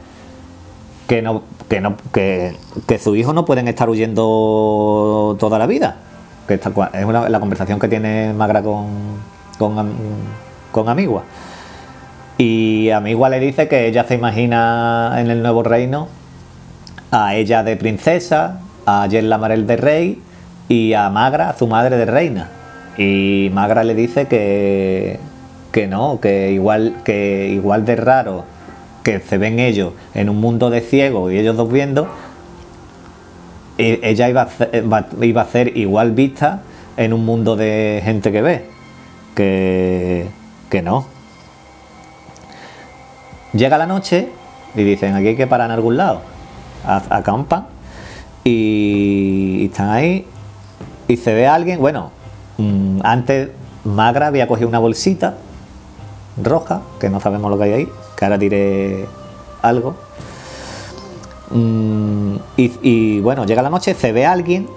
que 1.07 1.21
no 1.21 1.43
que 1.69 1.81
no 1.81 1.95
que, 2.13 2.55
que 2.87 2.97
su 2.97 3.15
hijo 3.15 3.33
no 3.33 3.45
pueden 3.45 3.67
estar 3.67 3.89
huyendo 3.89 5.35
toda 5.39 5.59
la 5.59 5.67
vida 5.67 5.97
que 6.47 6.53
es 6.55 7.05
una- 7.05 7.29
la 7.29 7.39
conversación 7.39 7.79
que 7.79 7.87
tiene 7.87 8.33
Magra 8.33 8.61
con 8.63 8.87
con, 9.57 9.91
con 10.71 10.89
Amigua 10.89 11.23
y 12.37 12.89
Amigua 12.91 13.29
le 13.29 13.39
dice 13.39 13.67
que 13.67 13.87
ella 13.87 14.03
se 14.07 14.15
imagina 14.15 15.15
en 15.17 15.29
el 15.29 15.41
nuevo 15.41 15.63
reino 15.63 16.07
a 17.09 17.35
ella 17.35 17.63
de 17.63 17.75
princesa, 17.77 18.59
a 18.85 19.07
Yerla 19.07 19.37
Marel 19.37 19.65
de 19.65 19.77
rey 19.77 20.21
y 20.69 20.93
a 20.93 21.09
Magra, 21.09 21.55
su 21.57 21.65
madre 21.67 21.97
de 21.97 22.05
reina. 22.05 22.49
Y 22.97 23.49
Magra 23.53 23.83
le 23.83 23.93
dice 23.95 24.27
que, 24.27 25.19
que 25.71 25.87
no, 25.87 26.19
que 26.19 26.51
igual, 26.51 26.97
que 27.03 27.49
igual 27.53 27.85
de 27.85 27.95
raro 27.95 28.45
que 29.03 29.19
se 29.19 29.37
ven 29.37 29.59
ellos 29.59 29.93
en 30.13 30.29
un 30.29 30.37
mundo 30.37 30.69
de 30.69 30.81
ciegos 30.81 31.31
y 31.31 31.37
ellos 31.37 31.55
dos 31.55 31.71
viendo, 31.71 32.07
e- 33.77 33.99
ella 34.03 34.29
iba 34.29 34.41
a, 34.41 34.49
ser, 34.49 34.85
iba 35.21 35.41
a 35.41 35.59
igual 35.75 36.11
vista 36.11 36.61
en 36.97 37.13
un 37.13 37.25
mundo 37.25 37.55
de 37.55 38.01
gente 38.03 38.31
que 38.31 38.41
ve. 38.41 38.65
Que, 39.35 40.25
que 40.71 40.81
no, 40.81 41.05
Llega 43.53 43.77
la 43.77 43.87
noche 43.87 44.27
y 44.75 44.83
dicen, 44.83 45.15
aquí 45.15 45.27
hay 45.27 45.35
que 45.35 45.47
parar 45.47 45.67
en 45.67 45.71
algún 45.71 45.97
lado. 45.97 46.21
Acampan 46.85 47.65
y, 48.43 49.57
y 49.61 49.65
están 49.65 49.89
ahí 49.89 50.25
y 51.07 51.17
se 51.17 51.33
ve 51.33 51.47
a 51.47 51.55
alguien, 51.55 51.79
bueno, 51.79 52.11
antes 53.03 53.49
Magra 53.83 54.27
había 54.27 54.47
cogido 54.47 54.67
una 54.67 54.79
bolsita 54.79 55.35
roja, 56.41 56.81
que 56.99 57.09
no 57.09 57.19
sabemos 57.19 57.49
lo 57.51 57.57
que 57.57 57.63
hay 57.65 57.73
ahí, 57.73 57.89
que 58.15 58.25
ahora 58.25 58.37
diré 58.37 59.05
algo. 59.61 59.95
Mm, 61.49 62.35
y, 62.57 63.19
bueno, 63.21 63.45
llega 63.45 63.61
la 63.61 63.69
noche, 63.69 63.93
se 63.93 64.11
ve 64.11 64.25
a 64.25 64.31
alguien 64.31 64.67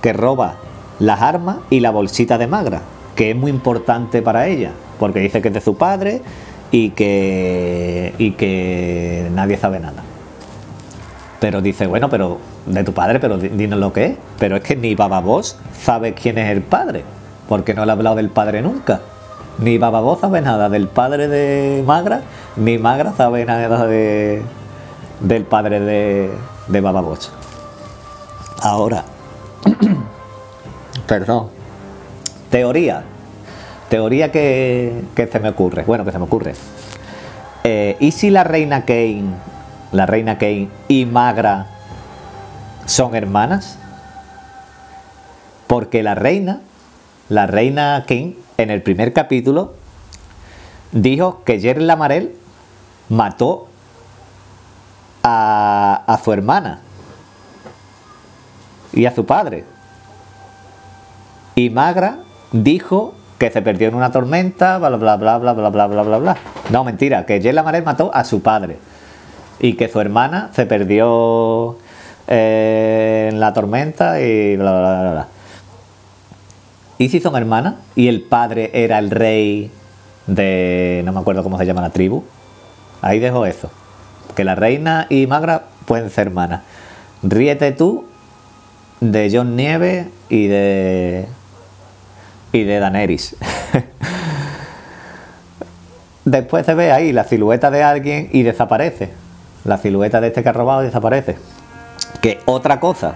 que 0.00 0.12
roba 0.12 0.54
las 0.98 1.20
armas 1.20 1.58
y 1.70 1.80
la 1.80 1.90
bolsita 1.90 2.38
de 2.38 2.46
Magra, 2.46 2.82
que 3.16 3.30
es 3.30 3.36
muy 3.36 3.50
importante 3.50 4.22
para 4.22 4.46
ella, 4.46 4.72
porque 4.98 5.20
dice 5.20 5.42
que 5.42 5.48
es 5.48 5.54
de 5.54 5.60
su 5.60 5.76
padre 5.76 6.22
y 6.70 6.90
que, 6.90 8.14
y 8.18 8.32
que 8.32 9.28
nadie 9.34 9.56
sabe 9.56 9.80
nada. 9.80 10.02
Pero 11.40 11.62
dice, 11.62 11.86
bueno, 11.86 12.08
pero 12.10 12.38
de 12.66 12.84
tu 12.84 12.92
padre, 12.92 13.18
pero 13.18 13.38
di- 13.38 13.48
dinos 13.48 13.78
lo 13.78 13.92
que 13.94 14.04
es. 14.06 14.16
Pero 14.38 14.56
es 14.56 14.62
que 14.62 14.76
ni 14.76 14.94
Baba 14.94 15.20
Boss 15.20 15.56
sabe 15.82 16.12
quién 16.12 16.36
es 16.36 16.50
el 16.50 16.60
padre, 16.62 17.02
porque 17.50 17.74
no 17.74 17.84
le 17.84 17.90
ha 17.90 17.94
hablado 17.94 18.14
del 18.14 18.30
padre 18.30 18.62
nunca. 18.62 19.00
Ni 19.58 19.76
Baba 19.76 20.00
Boss 20.00 20.20
sabe 20.20 20.40
nada 20.40 20.68
del 20.68 20.86
padre 20.86 21.26
de 21.26 21.82
Magra, 21.84 22.22
ni 22.54 22.78
Magra 22.78 23.12
sabe 23.12 23.44
nada 23.44 23.88
de, 23.88 24.40
del 25.18 25.42
padre 25.42 25.80
de, 25.80 26.30
de 26.68 26.80
Baba 26.80 27.00
Boss. 27.00 27.32
Ahora, 28.62 29.02
perdón, 31.08 31.48
teoría. 32.50 33.02
Teoría 33.88 34.30
que, 34.30 35.02
que 35.16 35.26
se 35.26 35.40
me 35.40 35.48
ocurre. 35.48 35.82
Bueno, 35.82 36.04
que 36.04 36.12
se 36.12 36.18
me 36.18 36.26
ocurre. 36.26 36.54
Eh, 37.64 37.96
¿Y 37.98 38.12
si 38.12 38.30
la 38.30 38.44
reina 38.44 38.84
Kane, 38.84 39.24
la 39.90 40.06
reina 40.06 40.38
Kane 40.38 40.68
y 40.86 41.04
Magra 41.04 41.66
son 42.86 43.16
hermanas? 43.16 43.76
Porque 45.66 46.04
la 46.04 46.14
reina, 46.14 46.60
la 47.30 47.46
reina 47.46 48.04
Kane, 48.06 48.34
en 48.58 48.70
el 48.70 48.82
primer 48.82 49.12
capítulo, 49.12 49.74
dijo 50.92 51.42
que 51.44 51.60
Jerry 51.60 51.84
Lamarel 51.84 52.34
mató 53.08 53.68
a, 55.22 56.20
su 56.22 56.32
hermana 56.32 56.80
y 58.92 59.06
a 59.06 59.14
su 59.14 59.24
padre. 59.24 59.64
Y 61.54 61.70
Magra 61.70 62.18
dijo 62.50 63.14
que 63.38 63.50
se 63.50 63.62
perdió 63.62 63.88
en 63.88 63.94
una 63.94 64.10
tormenta, 64.10 64.78
bla 64.78 64.90
bla 64.90 65.16
bla 65.16 65.38
bla 65.38 65.52
bla 65.52 65.70
bla 65.70 65.86
bla 65.86 66.02
bla 66.02 66.18
bla. 66.18 66.36
No, 66.70 66.82
mentira, 66.82 67.26
que 67.26 67.40
Jella 67.40 67.62
Marel 67.62 67.84
mató 67.84 68.10
a 68.12 68.24
su 68.24 68.42
padre. 68.42 68.76
Y 69.60 69.74
que 69.74 69.88
su 69.88 70.00
hermana 70.00 70.50
se 70.52 70.66
perdió 70.66 71.76
eh, 72.26 73.28
en 73.30 73.38
la 73.38 73.52
tormenta 73.52 74.20
y 74.20 74.56
bla 74.56 74.72
bla 74.72 75.00
bla 75.00 75.10
bla. 75.12 75.39
¿Y 77.00 77.08
si 77.08 77.18
son 77.18 77.34
hermanas? 77.34 77.76
Y 77.96 78.08
el 78.08 78.20
padre 78.20 78.70
era 78.74 78.98
el 78.98 79.10
rey 79.10 79.70
de. 80.26 81.00
no 81.06 81.14
me 81.14 81.20
acuerdo 81.20 81.42
cómo 81.42 81.56
se 81.56 81.64
llama 81.64 81.80
la 81.80 81.88
tribu. 81.88 82.24
Ahí 83.00 83.18
dejo 83.18 83.46
eso. 83.46 83.70
Que 84.36 84.44
la 84.44 84.54
reina 84.54 85.06
y 85.08 85.26
Magra 85.26 85.64
pueden 85.86 86.10
ser 86.10 86.26
hermanas. 86.26 86.60
Ríete 87.22 87.72
tú 87.72 88.04
de 89.00 89.30
John 89.32 89.56
Nieve 89.56 90.10
y 90.28 90.46
de. 90.48 91.26
y 92.52 92.64
de 92.64 92.78
Daenerys. 92.80 93.34
Después 96.26 96.66
se 96.66 96.74
ve 96.74 96.92
ahí 96.92 97.14
la 97.14 97.24
silueta 97.24 97.70
de 97.70 97.82
alguien 97.82 98.28
y 98.30 98.42
desaparece. 98.42 99.08
La 99.64 99.78
silueta 99.78 100.20
de 100.20 100.26
este 100.26 100.42
que 100.42 100.50
ha 100.50 100.52
robado 100.52 100.82
desaparece. 100.82 101.38
Que 102.20 102.40
otra 102.44 102.78
cosa, 102.78 103.14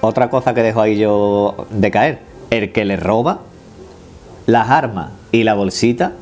otra 0.00 0.28
cosa 0.30 0.52
que 0.52 0.64
dejo 0.64 0.80
ahí 0.80 0.98
yo 0.98 1.68
de 1.70 1.92
caer, 1.92 2.31
el 2.52 2.70
que 2.70 2.84
le 2.84 2.96
roba 2.96 3.40
las 4.44 4.68
armas 4.68 5.10
y 5.32 5.42
la 5.42 5.54
bolsita, 5.54 6.12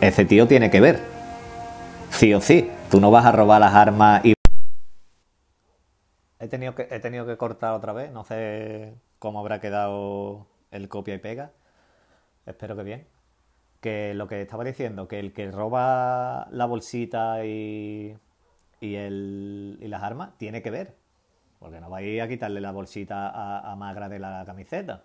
ese 0.00 0.24
tío 0.24 0.48
tiene 0.48 0.70
que 0.70 0.80
ver. 0.80 1.02
Sí 2.08 2.32
o 2.32 2.40
sí, 2.40 2.70
tú 2.90 2.98
no 2.98 3.10
vas 3.10 3.26
a 3.26 3.32
robar 3.32 3.60
las 3.60 3.74
armas 3.74 4.24
y... 4.24 4.32
He 6.38 6.48
tenido 6.48 6.74
que, 6.74 6.88
he 6.90 6.98
tenido 6.98 7.26
que 7.26 7.36
cortar 7.36 7.74
otra 7.74 7.92
vez, 7.92 8.10
no 8.10 8.24
sé 8.24 8.94
cómo 9.18 9.38
habrá 9.38 9.60
quedado 9.60 10.46
el 10.70 10.88
copia 10.88 11.14
y 11.14 11.18
pega. 11.18 11.50
Espero 12.46 12.74
que 12.74 12.82
bien. 12.82 13.06
Que 13.82 14.14
lo 14.14 14.28
que 14.28 14.40
estaba 14.40 14.64
diciendo, 14.64 15.08
que 15.08 15.20
el 15.20 15.34
que 15.34 15.50
roba 15.50 16.48
la 16.50 16.64
bolsita 16.64 17.44
y, 17.44 18.16
y, 18.80 18.94
el, 18.94 19.78
y 19.78 19.88
las 19.88 20.02
armas 20.02 20.30
tiene 20.38 20.62
que 20.62 20.70
ver. 20.70 21.01
Porque 21.62 21.80
no 21.80 21.88
vais 21.88 22.20
a 22.20 22.26
quitarle 22.26 22.60
la 22.60 22.72
bolsita 22.72 23.30
a, 23.70 23.76
Magra 23.76 24.08
de 24.08 24.18
la 24.18 24.42
camiseta, 24.44 25.04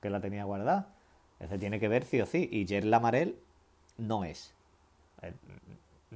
que 0.00 0.08
la 0.08 0.20
tenía 0.20 0.44
guardada. 0.44 0.88
Ese 1.38 1.58
tiene 1.58 1.78
que 1.78 1.88
ver 1.88 2.04
sí 2.04 2.18
o 2.22 2.24
sí. 2.24 2.48
Y 2.50 2.66
Jer 2.66 2.86
Lamarel 2.86 3.38
no 3.98 4.24
es. 4.24 4.54
Eh, 5.20 5.34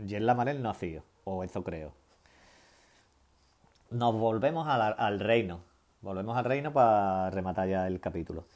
Jer 0.08 0.22
Lamarel 0.22 0.62
no 0.62 0.70
ha 0.70 0.74
sido, 0.74 1.02
o 1.24 1.44
eso 1.44 1.62
creo. 1.62 1.92
Nos 3.90 4.14
volvemos 4.14 4.66
al 4.66 5.20
reino. 5.20 5.60
Volvemos 6.00 6.38
al 6.38 6.46
reino 6.46 6.72
para 6.72 7.28
rematar 7.28 7.68
ya 7.68 7.86
el 7.86 8.00
capítulo. 8.00 8.46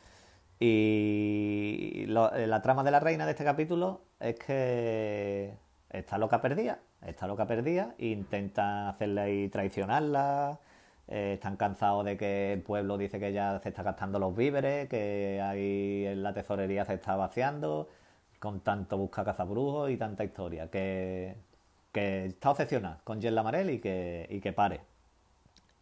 Y 0.58 2.06
eh, 2.08 2.46
la 2.46 2.62
trama 2.62 2.82
de 2.82 2.90
la 2.90 3.00
reina 3.00 3.26
de 3.26 3.32
este 3.32 3.44
capítulo 3.44 4.00
es 4.20 4.36
que 4.36 5.54
está 5.90 6.16
loca 6.16 6.40
perdida, 6.40 6.78
está 7.02 7.26
loca 7.26 7.46
perdida, 7.46 7.94
intenta 7.98 8.88
hacerla 8.88 9.28
y 9.28 9.50
traicionarla. 9.50 10.60
Eh, 11.08 11.34
están 11.34 11.56
cansados 11.56 12.04
de 12.04 12.16
que 12.16 12.52
el 12.52 12.62
pueblo 12.62 12.98
dice 12.98 13.18
que 13.20 13.32
ya 13.32 13.58
se 13.60 13.68
está 13.70 13.82
gastando 13.82 14.18
los 14.18 14.34
víveres, 14.36 14.88
que 14.88 15.40
ahí 15.42 16.06
en 16.06 16.22
la 16.22 16.34
tesorería 16.34 16.84
se 16.84 16.94
está 16.94 17.16
vaciando, 17.16 17.88
con 18.38 18.60
tanto 18.60 18.98
busca 18.98 19.24
cazabrujos 19.24 19.90
y 19.90 19.96
tanta 19.96 20.24
historia, 20.24 20.70
que, 20.70 21.36
que 21.92 22.26
está 22.26 22.50
obsesionada 22.50 23.00
con 23.04 23.20
Jen 23.20 23.34
Lamarel 23.34 23.70
y 23.70 23.80
que, 23.80 24.26
y 24.30 24.40
que 24.40 24.52
pare. 24.52 24.80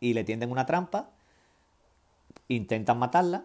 Y 0.00 0.14
le 0.14 0.24
tienden 0.24 0.50
una 0.50 0.66
trampa 0.66 1.10
intentan 2.48 2.98
matarla, 2.98 3.44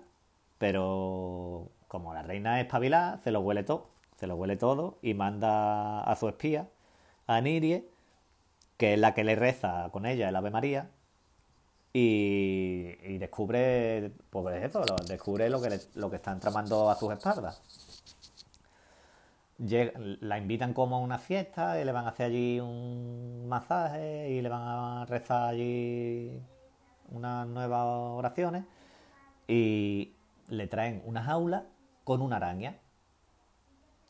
pero 0.58 1.70
como 1.88 2.14
la 2.14 2.24
reina 2.24 2.60
es 2.60 2.66
espabilada, 2.66 3.18
se 3.20 3.32
lo 3.32 3.42
huele 3.42 3.64
todo, 3.64 3.90
se 4.18 4.28
lo 4.28 4.36
huele 4.36 4.58
todo 4.58 4.98
y 5.02 5.14
manda 5.14 6.02
a 6.02 6.16
su 6.16 6.28
espía, 6.28 6.68
a 7.28 7.42
Nirie, 7.42 7.88
que 8.78 8.94
es 8.94 9.00
la 9.00 9.14
que 9.14 9.24
le 9.24 9.36
reza 9.36 9.90
con 9.92 10.06
ella 10.06 10.30
el 10.30 10.36
Ave 10.36 10.52
María, 10.52 10.90
y, 11.98 12.96
y 13.04 13.18
descubre, 13.18 14.12
pues 14.30 14.64
eso, 14.64 14.84
descubre 15.08 15.50
lo 15.50 15.60
que, 15.60 15.80
lo 15.96 16.12
que 16.12 16.18
están 16.18 16.40
tramando 16.40 16.92
a 16.92 16.96
sus 16.96 17.12
espaldas. 17.12 17.62
la 19.58 20.38
invitan 20.38 20.74
como 20.74 20.98
a 20.98 21.00
una 21.00 21.18
fiesta 21.18 21.82
y 21.82 21.86
le 21.86 21.92
van 21.92 22.06
a 22.06 22.10
hacer 22.10 22.28
allí 22.28 22.60
un 22.60 23.48
masaje 23.48 24.30
y 24.30 24.42
le 24.42 24.50
van 24.50 24.62
a 24.62 25.06
rezar 25.06 25.50
allí 25.50 26.40
unas 27.10 27.48
nuevas 27.48 27.84
oraciones 27.84 28.66
y 29.48 30.14
le 30.50 30.68
traen 30.68 31.02
una 31.06 31.24
jaula 31.24 31.66
con 32.04 32.22
una 32.22 32.36
araña 32.36 32.78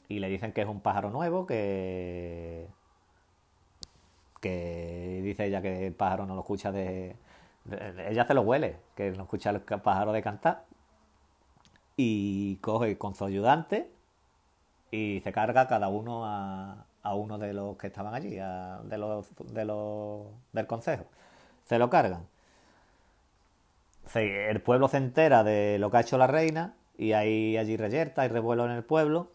y 0.09 0.19
le 0.19 0.27
dicen 0.27 0.51
que 0.51 0.61
es 0.61 0.67
un 0.67 0.81
pájaro 0.81 1.09
nuevo 1.09 1.45
que 1.45 2.67
que 4.41 5.21
dice 5.23 5.45
ella 5.45 5.61
que 5.61 5.87
el 5.87 5.93
pájaro 5.93 6.25
no 6.25 6.35
lo 6.35 6.41
escucha 6.41 6.71
de, 6.71 7.15
ella 8.07 8.25
se 8.25 8.33
lo 8.33 8.41
huele 8.41 8.77
que 8.95 9.11
no 9.11 9.23
escucha 9.23 9.49
el 9.49 9.61
pájaro 9.61 10.11
de 10.11 10.21
cantar 10.21 10.65
y 11.97 12.57
coge 12.57 12.97
con 12.97 13.15
su 13.15 13.25
ayudante 13.25 13.89
y 14.91 15.21
se 15.23 15.31
carga 15.31 15.67
cada 15.67 15.89
uno 15.89 16.25
a, 16.25 16.85
uno 17.13 17.37
de 17.37 17.53
los 17.53 17.77
que 17.77 17.87
estaban 17.87 18.13
allí, 18.13 18.31
de, 18.31 18.97
los, 18.97 19.27
de 19.53 19.65
los 19.65 20.27
del 20.51 20.67
consejo. 20.67 21.05
Se 21.65 21.79
lo 21.79 21.89
cargan. 21.89 22.27
el 24.13 24.61
pueblo 24.61 24.87
se 24.89 24.97
entera 24.97 25.43
de 25.43 25.77
lo 25.79 25.89
que 25.89 25.97
ha 25.97 26.01
hecho 26.01 26.17
la 26.17 26.27
reina 26.27 26.75
y 26.97 27.13
hay 27.13 27.57
allí 27.57 27.77
reyerta 27.77 28.25
y 28.25 28.29
revuelo 28.29 28.65
en 28.65 28.71
el 28.71 28.83
pueblo. 28.83 29.29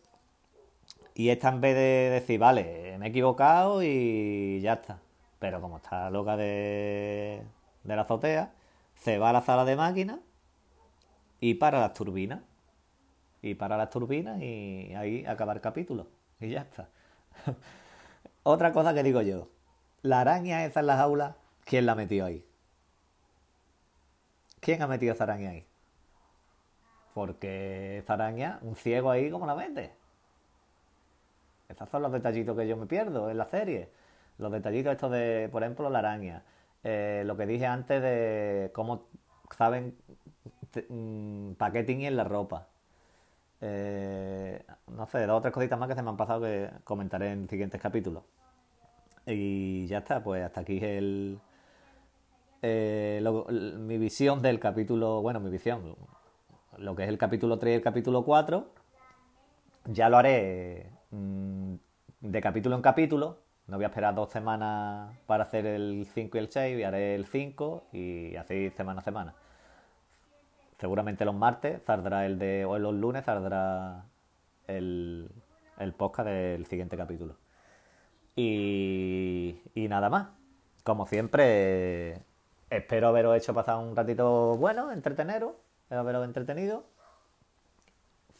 Y 1.14 1.30
esta 1.30 1.48
en 1.48 1.60
vez 1.60 1.74
de 1.74 2.10
decir, 2.10 2.38
vale, 2.38 2.96
me 2.98 3.06
he 3.06 3.08
equivocado 3.10 3.82
y 3.82 4.60
ya 4.62 4.74
está. 4.74 4.98
Pero 5.38 5.60
como 5.60 5.78
está 5.78 6.10
loca 6.10 6.36
de, 6.36 7.42
de 7.84 7.96
la 7.96 8.02
azotea, 8.02 8.52
se 8.94 9.18
va 9.18 9.30
a 9.30 9.32
la 9.32 9.42
sala 9.42 9.64
de 9.64 9.76
máquinas 9.76 10.20
y 11.40 11.54
para 11.54 11.80
las 11.80 11.94
turbinas 11.94 12.40
y 13.42 13.54
para 13.54 13.76
las 13.76 13.90
turbinas 13.90 14.40
y 14.40 14.94
ahí 14.94 15.24
acabar 15.26 15.56
el 15.56 15.62
capítulo. 15.62 16.06
Y 16.40 16.50
ya 16.50 16.62
está. 16.62 16.88
Otra 18.44 18.72
cosa 18.72 18.94
que 18.94 19.02
digo 19.02 19.22
yo. 19.22 19.48
La 20.02 20.20
araña 20.20 20.64
esa 20.64 20.80
en 20.80 20.86
las 20.86 21.00
aulas, 21.00 21.36
¿quién 21.64 21.86
la 21.86 21.94
metió 21.94 22.24
ahí? 22.24 22.44
¿Quién 24.60 24.82
ha 24.82 24.86
metido 24.86 25.14
esa 25.14 25.24
araña 25.24 25.50
ahí? 25.50 25.66
Porque 27.14 27.98
esa 27.98 28.14
araña, 28.14 28.58
un 28.62 28.76
ciego 28.76 29.10
ahí, 29.10 29.30
¿cómo 29.30 29.46
la 29.46 29.54
mete? 29.54 29.92
Esos 31.68 31.88
son 31.88 32.02
los 32.02 32.12
detallitos 32.12 32.56
que 32.56 32.66
yo 32.66 32.76
me 32.76 32.86
pierdo 32.86 33.30
en 33.30 33.38
la 33.38 33.44
serie. 33.44 33.90
Los 34.38 34.52
detallitos 34.52 34.92
estos 34.92 35.10
de, 35.10 35.48
por 35.50 35.62
ejemplo, 35.62 35.88
la 35.90 36.00
araña. 36.00 36.42
Eh, 36.84 37.22
lo 37.26 37.36
que 37.36 37.46
dije 37.46 37.66
antes 37.66 38.02
de 38.02 38.70
cómo 38.74 39.06
saben 39.56 39.96
mm, 40.88 41.52
para 41.52 41.72
qué 41.72 42.06
en 42.06 42.16
la 42.16 42.24
ropa. 42.24 42.68
Eh, 43.60 44.64
no 44.88 45.06
sé, 45.06 45.26
dos 45.26 45.38
o 45.38 45.40
tres 45.40 45.54
cositas 45.54 45.78
más 45.78 45.88
que 45.88 45.94
se 45.94 46.02
me 46.02 46.10
han 46.10 46.16
pasado 46.16 46.42
que 46.42 46.70
comentaré 46.84 47.30
en 47.30 47.48
siguientes 47.48 47.80
capítulos. 47.80 48.24
Y 49.26 49.86
ya 49.86 49.98
está, 49.98 50.22
pues 50.22 50.44
hasta 50.44 50.62
aquí 50.62 50.78
el, 50.82 51.38
eh, 52.62 53.22
mi 53.78 53.98
visión 53.98 54.42
del 54.42 54.58
capítulo, 54.60 55.22
bueno, 55.22 55.40
mi 55.40 55.50
visión, 55.50 55.96
lo 56.78 56.96
que 56.96 57.04
es 57.04 57.08
el 57.08 57.18
capítulo 57.18 57.58
3 57.58 57.72
y 57.72 57.76
el 57.76 57.82
capítulo 57.82 58.24
4, 58.24 58.66
ya 59.86 60.08
lo 60.08 60.18
haré 60.18 60.90
mm, 61.10 61.74
de 62.20 62.40
capítulo 62.40 62.76
en 62.76 62.82
capítulo. 62.82 63.38
No 63.72 63.78
voy 63.78 63.84
a 63.84 63.88
esperar 63.88 64.14
dos 64.14 64.30
semanas 64.30 65.16
para 65.26 65.44
hacer 65.44 65.64
el 65.64 66.06
5 66.12 66.36
y 66.36 66.40
el 66.40 66.50
6, 66.50 66.78
y 66.78 66.82
haré 66.82 67.14
el 67.14 67.24
5 67.24 67.84
y 67.92 68.36
así 68.36 68.68
semana 68.70 69.00
a 69.00 69.02
semana 69.02 69.34
seguramente 70.82 71.24
los 71.24 71.34
martes 71.34 71.80
saldrá 71.84 72.26
el 72.26 72.38
de, 72.40 72.66
o 72.66 72.78
los 72.78 72.92
lunes 72.92 73.24
saldrá 73.24 74.04
el, 74.66 75.30
el 75.78 75.92
podcast 75.94 76.28
del 76.28 76.66
siguiente 76.66 76.96
capítulo. 76.98 77.36
Y, 78.34 79.62
y 79.74 79.88
nada 79.88 80.10
más. 80.10 80.28
Como 80.82 81.06
siempre, 81.06 82.20
espero 82.68 83.08
haberos 83.08 83.36
hecho 83.36 83.54
pasar 83.54 83.78
un 83.78 83.94
ratito 83.94 84.56
bueno, 84.56 84.90
entreteneros, 84.90 85.52
haberos 85.88 86.24
entretenido. 86.24 86.84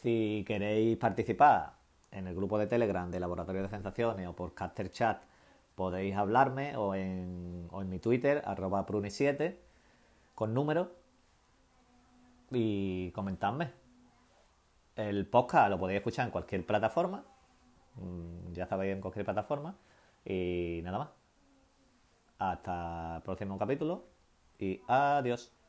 Si 0.03 0.45
queréis 0.45 0.99
participar 0.99 1.75
en 2.13 2.27
el 2.27 2.35
grupo 2.35 2.59
de 2.59 2.67
Telegram 2.67 3.11
de 3.11 3.21
Laboratorio 3.21 3.63
de 3.63 3.69
Sensaciones 3.69 4.29
o 4.29 4.37
por 4.37 4.55
Caster 4.55 4.91
Chat, 4.91 5.23
podéis 5.75 6.15
hablarme 6.15 6.77
o 6.77 6.95
en, 6.95 7.69
mi 7.89 7.99
Twitter, 7.99 8.43
arroba 8.45 8.87
pruni7, 8.87 9.57
con 10.35 10.55
números 10.55 10.89
y 12.51 13.11
comentadme. 13.13 13.73
El 14.95 15.27
podcast 15.27 15.71
lo 15.71 15.79
podéis 15.79 15.99
escuchar 15.99 16.27
en 16.27 16.33
cualquier 16.33 16.67
plataforma. 16.67 17.25
Mm, 17.97 18.53
ya 18.53 18.67
sabéis, 18.67 18.95
en 18.95 19.01
cualquier 19.01 19.25
plataforma. 19.25 19.77
Y 20.25 20.81
nada 20.85 20.99
más. 20.99 21.09
Hasta 22.39 23.17
el 23.17 23.23
próximo 23.23 23.59
capítulo. 23.59 24.05
Y 24.59 24.83
adiós. 24.87 25.62